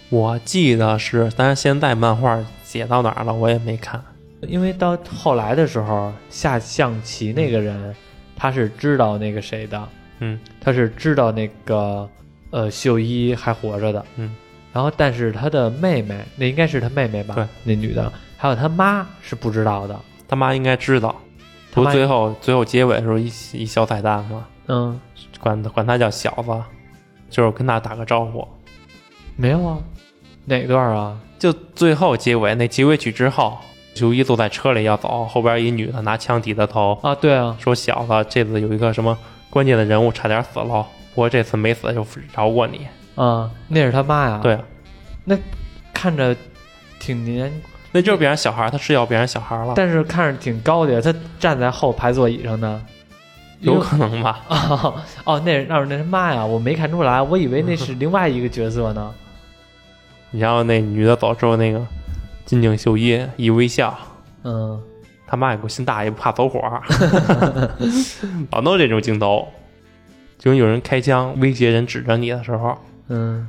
[0.09, 4.01] 我记得是，但是现在漫画写到哪儿了，我也没看。
[4.47, 7.95] 因为到后来的时候，下象棋那个人
[8.35, 12.09] 他是知道那个谁的，嗯，他是知道那个
[12.51, 14.35] 呃秀一还活着的，嗯，
[14.73, 17.35] 然后但是他的妹妹，那应该是他妹妹吧？
[17.35, 21.15] 对，那女的，还有他妈是不知道的，他妈应该知道。
[21.71, 24.47] 不最后最后结尾的时候一一小彩蛋吗？
[24.67, 24.99] 嗯，
[25.39, 26.63] 管管他叫小子，
[27.29, 28.47] 就是跟他打个招呼。
[29.35, 29.77] 没有啊，
[30.45, 31.19] 哪段啊？
[31.37, 33.57] 就最后结尾那结尾曲之后，
[33.95, 39.17] 秀一坐在车里要走，后边一女的拿枪抵他头，啊，对啊，说小子，这次有一个什么
[39.49, 42.05] 关键的人物差点死了，不过这次没死就
[42.35, 42.87] 饶过你。
[43.15, 44.59] 啊，那是他妈呀，对，
[45.23, 45.37] 那，
[45.93, 46.35] 看着
[46.99, 47.51] 挺年
[47.93, 52.85] 那就是别人小孩，他是要别人小孩了，但是看着挺高的，他站在后排座椅上呢。
[53.61, 54.41] 有可能吧？
[54.49, 59.13] 哦 哦，那是那是那是妈呀，我没看出来，我以为那是另外一个角色呢。
[60.31, 61.81] 然后那女的走之后，那个
[62.45, 63.97] 金井秀一一微笑，
[64.43, 64.79] 嗯，
[65.25, 66.61] 他妈有个新大爷不怕走火，
[68.51, 69.47] 老弄这种镜头，
[70.37, 72.77] 就有人开枪威胁人指着你的时候，
[73.09, 73.47] 嗯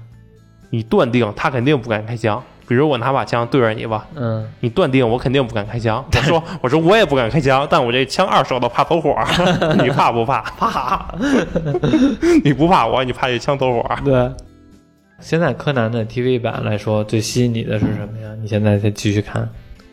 [0.70, 2.42] 你断定他肯定不敢开枪。
[2.68, 6.04] 比如我拿把枪对着你吧，嗯，你断定我肯定不敢开枪。
[6.12, 9.14] 我说 我说我也不敢开枪，但我这枪二手的怕走火，
[9.80, 10.40] 你怕不怕？
[10.58, 11.14] 怕。
[12.42, 13.88] 你不怕我，你怕这枪走火？
[14.04, 14.28] 对。
[15.20, 18.34] 现在柯南的 TV 版来说，最吸引你的是什么呀？
[18.40, 19.48] 你现在再继续看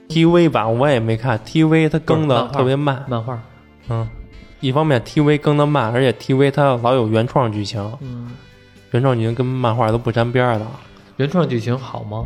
[0.09, 3.03] TV 版我也没看，TV 它更的特别慢。
[3.07, 3.41] 漫画。
[3.89, 4.07] 嗯，
[4.59, 8.31] 一方面 TV 更的慢，而且 TV 它老有原创剧情，嗯，
[8.91, 10.65] 原创剧情跟漫画都不沾边儿的，
[11.17, 12.25] 原创剧情好吗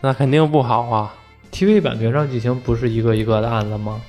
[0.00, 1.14] 那肯定不好啊。
[1.52, 4.00] ？TV 版原创剧情不是一个一个的案子吗？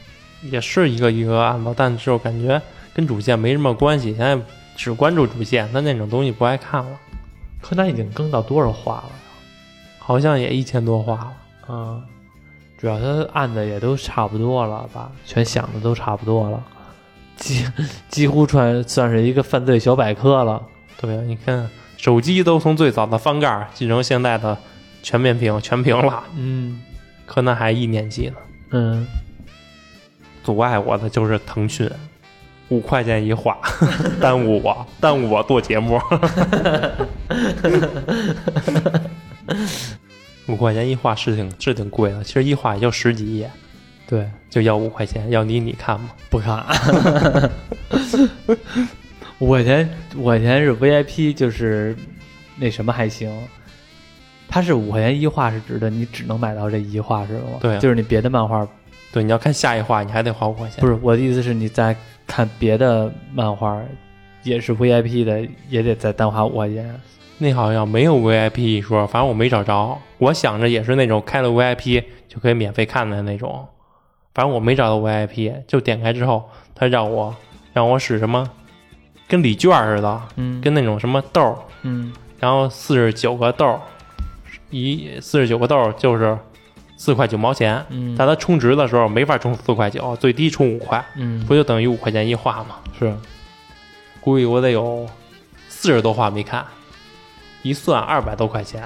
[0.41, 2.59] 也是一个一个案子，但是我感觉
[2.95, 4.13] 跟主线没什么关系。
[4.15, 4.37] 现在
[4.75, 6.99] 只关注主线，那那种东西不爱看了。
[7.63, 9.11] 柯南已经更到多少话了？
[9.97, 11.33] 好像也一千多话了。
[11.69, 12.03] 嗯，
[12.77, 16.61] 主要他案的也都差不多了吧，全想的都差不多了，
[17.37, 17.65] 几
[18.09, 20.61] 几乎算算是一个犯罪小百科了。
[20.99, 24.57] 对啊，你看手机都从最早的翻盖儿进成现在的
[25.01, 26.81] 全面屏、全屏了，嗯
[27.25, 28.35] 柯南还一年级呢。
[28.71, 29.07] 嗯，
[30.43, 31.89] 阻碍我的就是腾讯，
[32.73, 33.55] 五块钱一画，
[34.19, 35.99] 耽误我，耽误我做节目。
[40.47, 43.49] 五块钱一画是挺是挺贵的，其实一画也就十几页，
[44.07, 46.09] 对，就要五块钱，要你你看吗？
[46.31, 46.61] 不看。
[49.37, 51.95] 五块钱，五块钱是 VIP，就是
[52.57, 53.31] 那什么还行。
[54.47, 57.59] 它是五块钱一画，是指的你只能买到这一画是吗？
[57.61, 58.67] 对啊就是你别的漫画
[59.13, 60.81] 对，你要看下一话，你还得花五块钱。
[60.81, 61.95] 不是我的意思是你再
[62.27, 63.79] 看别的漫画，
[64.41, 66.99] 也是 VIP 的，也得再单花五块钱。
[67.37, 69.97] 那好像没有 VIP 一说，反正我没找着。
[70.17, 73.67] 我想着也是那种开了 VIP 就可以免费看的那种，
[74.33, 77.35] 反正我没找到 VIP，就点开之后，他让我
[77.73, 78.49] 让我使什么，
[79.27, 83.79] 跟礼券似的，嗯，跟那种什么豆儿，嗯然后四十九个豆儿，
[84.69, 86.37] 一四十九个豆儿就是
[87.03, 87.85] 四块九毛钱。
[87.89, 92.77] 嗯但他充值的时候没法充四块九，最低充五块，嗯不就等于五块钱一话吗？
[92.97, 93.13] 是
[94.21, 95.05] 估计我得有
[95.67, 96.65] 四十多画没看，
[97.61, 98.81] 一算二百多块钱。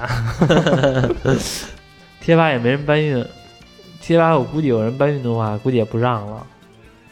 [2.19, 3.23] 贴吧也没人搬运，
[4.01, 6.43] 贴吧我估计有人搬运的话，估计也不让了，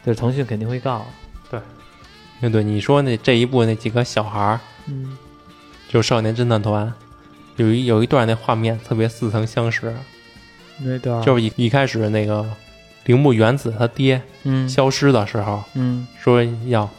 [0.03, 1.05] 就是腾讯肯定会告。
[1.51, 5.15] 对对，你说那这一部那几个小孩儿，嗯
[5.87, 6.91] 就少年侦探团，
[7.57, 9.95] 有一有一段那画面特别似曾相识，
[10.79, 12.45] 那段就是一一开始那个
[13.05, 14.67] 铃木原子他爹嗯。
[14.67, 16.07] 消失的时候，嗯。
[16.21, 16.89] 说要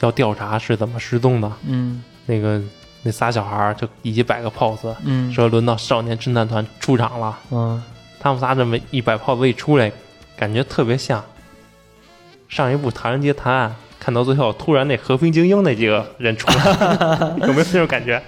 [0.00, 2.02] 要调查是怎么失踪的，嗯。
[2.26, 2.60] 那个
[3.02, 5.32] 那仨小孩儿就一起摆个 pose，嗯。
[5.32, 7.38] 说轮到少年侦探团出场了。
[7.50, 7.82] 嗯。
[8.18, 9.92] 他们仨这么一摆 pose 一出来，
[10.36, 11.22] 感觉特别像
[12.48, 18.20] 上一部《唐人街探案》，看到最后突然那和平精英那几个人出来了， 有没有那种感觉？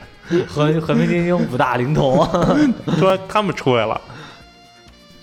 [0.46, 2.16] 和和平精英五大灵童，
[2.98, 3.98] 说他们出来了，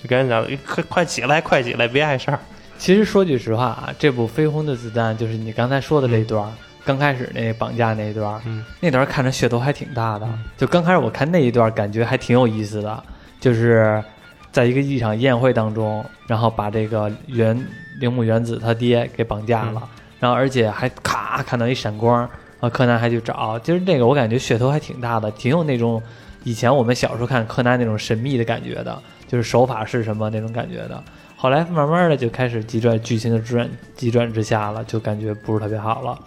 [0.05, 2.39] 就赶紧讲，快快起来，快起来，别碍事儿。
[2.77, 6.51] 其实说句实话啊，这部《绯红的子弹》就是你刚才说的那段儿，
[6.85, 8.39] 刚开始那绑架那一段
[8.79, 10.43] 那段儿看着噱头还挺大的嗯。
[10.57, 13.03] 就刚开始我看那一段儿，感觉还挺有意思的，
[13.39, 14.03] 就是
[14.51, 17.57] 在一个一场宴会当中，然后把这个原
[17.99, 19.89] 铃木原子他爹给绑架了，嗯
[20.19, 22.29] 然后而且还咔看到一闪光，然
[22.61, 23.59] 后柯南还去找。
[23.59, 26.01] 其实这个我感觉噱头还挺大的，挺有那种
[26.43, 31.03] 以前我们小时候看柯南那种神秘的感觉的，就是手法是什么那种感觉的。
[31.35, 36.17] 后来慢慢的就开始急转剧情的转急转直下了，就感觉不是特别好了。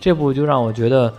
[0.00, 1.12] 这部就让我觉得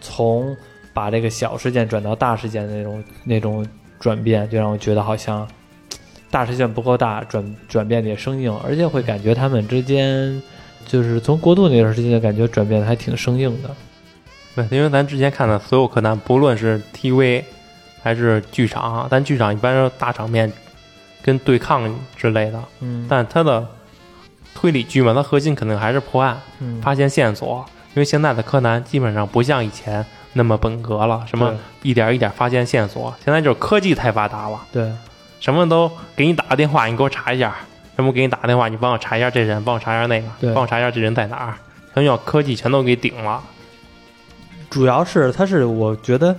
[0.00, 0.56] 从
[0.92, 3.66] 把这个小事件转到大事件的那种那种
[3.98, 5.48] 转变，就让我觉得好像
[6.30, 10.40] 大事件不够大，转转变的也生硬，而且会感觉他们之间
[10.86, 13.70] 就是从国度那段时间的感觉转变的还挺生硬的。
[14.54, 17.42] 对，因为咱之前看的所有柯南，不论是 TV
[18.02, 20.52] 还是剧场，但剧场一般是大场面
[21.24, 23.66] 跟对抗之类的，嗯，但它的
[24.54, 26.82] 推理剧嘛，它核心肯定还是破案、嗯。
[26.82, 27.64] 发现线索。
[27.94, 34.92] 因为现在的柯南基本上不像以前那么本格了，什么一点一点发现线索，现在就是科技太发达了，对。
[35.38, 37.52] 什么都给你打个电话，你给我查一下；
[37.94, 41.54] 什么给你打个电话，你帮我查一下这人，帮我查一下那个，帮我查一下这人在哪儿。
[41.94, 43.40] 全要科技全都给顶了。
[44.68, 46.36] 主要是它是我觉得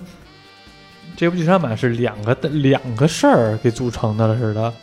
[1.15, 4.73] 这部剧场版是两个的两个事儿给组成的了似的。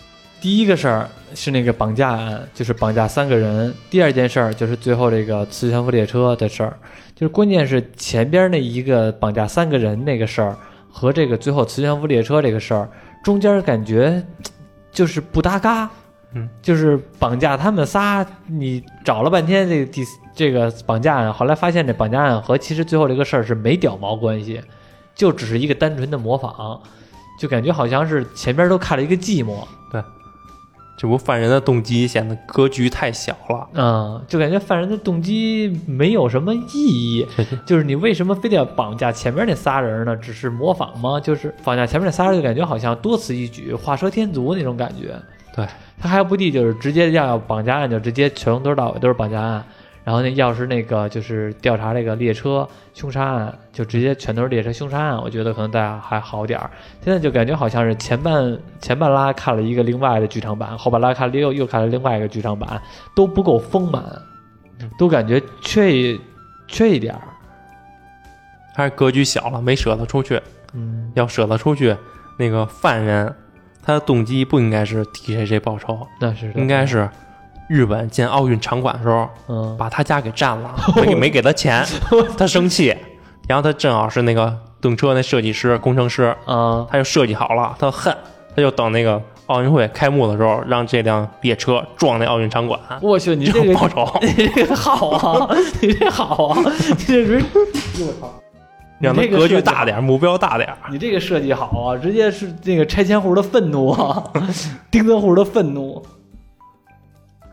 [0.41, 6.77] 第一个事儿是那个绑架案，就是绑架三个人；第二件事儿就是最后这个磁悬浮列车的事儿。
[7.15, 10.57] 就是关键是前边那一个绑架三个人那个事儿
[10.91, 12.89] 和这个最后磁悬浮列车这个事儿
[13.23, 14.21] 中间感觉
[14.91, 15.89] 就是不搭嘎。
[16.35, 20.03] 嗯，就是绑架他们仨，你找了半天这个第
[20.35, 24.59] 这个绑架案，后来发现这绑架案和其实最后这个事儿是没屌毛关系，
[25.15, 26.81] 就只是一个单纯的模仿，
[27.39, 30.03] 就感觉好像是前边都看了一个寂寞，对
[30.97, 33.69] 这不犯人的动机显得格局太小了。
[33.73, 37.27] 嗯，就感觉犯人的动机没有什么意义，
[37.67, 40.17] 就是你为什么非得要绑架前面那仨人呢？
[40.17, 41.19] 只是模仿吗？
[41.19, 45.17] 就是绑架前面那仨人，就感觉好像多此一举，画蛇添足那种感觉。
[45.57, 45.67] 对，
[46.01, 49.65] 他还不地就是直接要要绑架案，就直接从头到尾都是绑架案。
[50.05, 56.71] 然后那要是那个就是调查这个列车凶杀案，就直接全都是列车凶杀案，我觉得可能大家还好点儿。
[57.03, 62.81] 现在就感觉好像是前半前半拉看了一个另外的剧场版，后半拉看了又又看了另外一个剧场版，
[63.15, 64.03] 都不够丰满，
[64.99, 66.21] 都感觉缺一
[66.67, 67.21] 缺一点儿。
[68.75, 70.41] 还是格局小了，没舍得出去。
[70.75, 71.95] 嗯，要舍得出去，
[72.39, 73.33] 那个犯人
[73.83, 77.09] 他的动机不应该是替谁谁报仇，那是应该是
[77.69, 79.77] 日本建奥运场馆的时候嗯。
[79.79, 81.85] 把他家给占了， 没给没给他钱，
[82.37, 82.95] 他生气，
[83.49, 88.17] 然后他正好是那个动车那设计师、工程师，嗯他就设计好了，他恨，
[88.55, 97.43] 他就等那个奥运会开幕的时候，让这辆列车撞那奥运场馆，我去，你这个报仇， 你这个好啊，你这好啊，你这是
[97.99, 98.33] 我操，
[99.01, 100.69] 让他格局大点，目标大点。
[100.91, 104.23] 你这个设计好啊，直接是那个拆迁户的愤怒啊，
[104.91, 106.05] 钉子户的愤怒。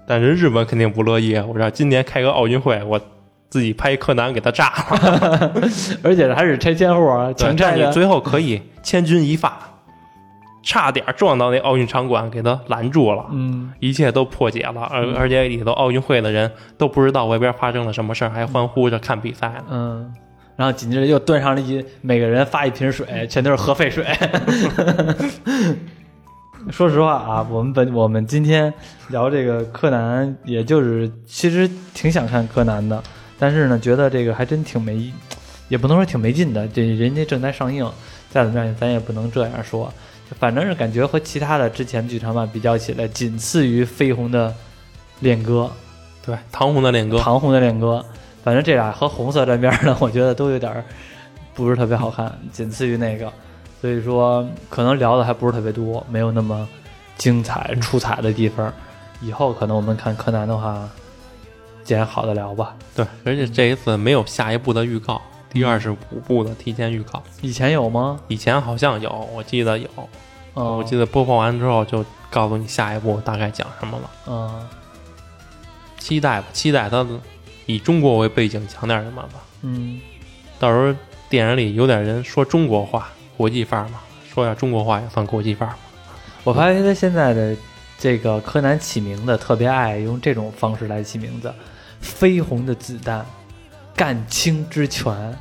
[0.10, 2.99] 但是日本肯定不乐意，我让今年开个奥运会，我
[3.47, 5.53] 自己拍柯南给他炸了。
[6.01, 9.55] 而且还是拆迁户啊，强拆你最后可以千钧一发，
[10.64, 19.66] 差点撞到那奥运场馆，给他拦住了，嗯，一切都破解了，而而且里头奥运会的人都不知道外边发生了什么事儿，还欢呼着看比赛呢。
[19.70, 20.12] 嗯，
[20.55, 24.03] 然后紧接着又端上了一，每个人发一瓶水，全都是核废水。
[26.72, 28.72] 说实话啊，我们本我们今天
[29.09, 33.01] 聊这个柯南，也就是其实挺想看柯南的，
[33.38, 35.11] 但是呢，觉得这个还真挺没，
[35.67, 36.67] 也不能说挺没劲的。
[36.67, 37.89] 这人家正在上映，
[38.30, 39.91] 再怎么样，咱也不能这样说。
[40.38, 44.53] 反正是感觉和其他的之前剧场版比较起来，仅次于绯红的
[45.22, 45.70] 恋歌、
[46.24, 48.05] 对，唐红的恋歌，唐红的恋歌。
[48.43, 50.84] 反正这俩和红色沾边儿的，我觉得都有点儿
[51.53, 53.32] 不是特别好看，仅次于那个。
[53.82, 56.68] 所以说，可能聊的还不是特别多，没有那么
[57.18, 58.72] 精彩出彩的地方。
[59.22, 60.90] 以后可能我们看柯南的话，
[61.84, 62.76] 捡好的聊吧。
[62.96, 68.20] 对，而且这一次没有下一部的预告，第二十五部的提前预告，以前有吗？
[68.28, 69.90] 以前好像有，我记得有，
[70.56, 74.10] 嗯，我记得播放完之后就告诉你下一步大概讲什么了。
[74.28, 74.68] 嗯
[75.98, 77.06] 期待吧，期待它
[77.66, 79.40] 以中国为背景讲点什么吧。
[79.62, 80.00] 嗯，
[80.58, 83.10] 到时候电影里有点人说中国话，
[83.40, 84.02] 国际范儿嘛，
[84.34, 85.78] 说点中国话也算国际范儿嘛。
[86.44, 87.56] 我发现他现在的
[87.98, 91.54] 这个柯南起名字特别爱用这种方式来起名字：
[92.04, 93.26] 绯红的子弹、
[93.96, 95.34] 干青之拳、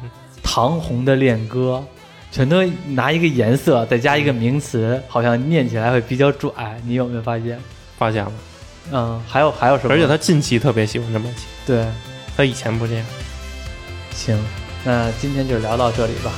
[0.45, 1.85] 唐红的恋歌，
[2.31, 6.81] 全都拿一个颜色再加一个名词，好像念起来会比较拽。
[6.85, 7.59] 你有没有发现？
[7.99, 8.33] 发现了，
[8.93, 9.93] 嗯，还有还有什么？
[9.93, 11.85] 而且他近期特别喜欢这么起，对，
[12.37, 13.05] 他以前不这样。
[14.13, 14.39] 行，
[14.85, 16.31] 那今天就聊到这里吧。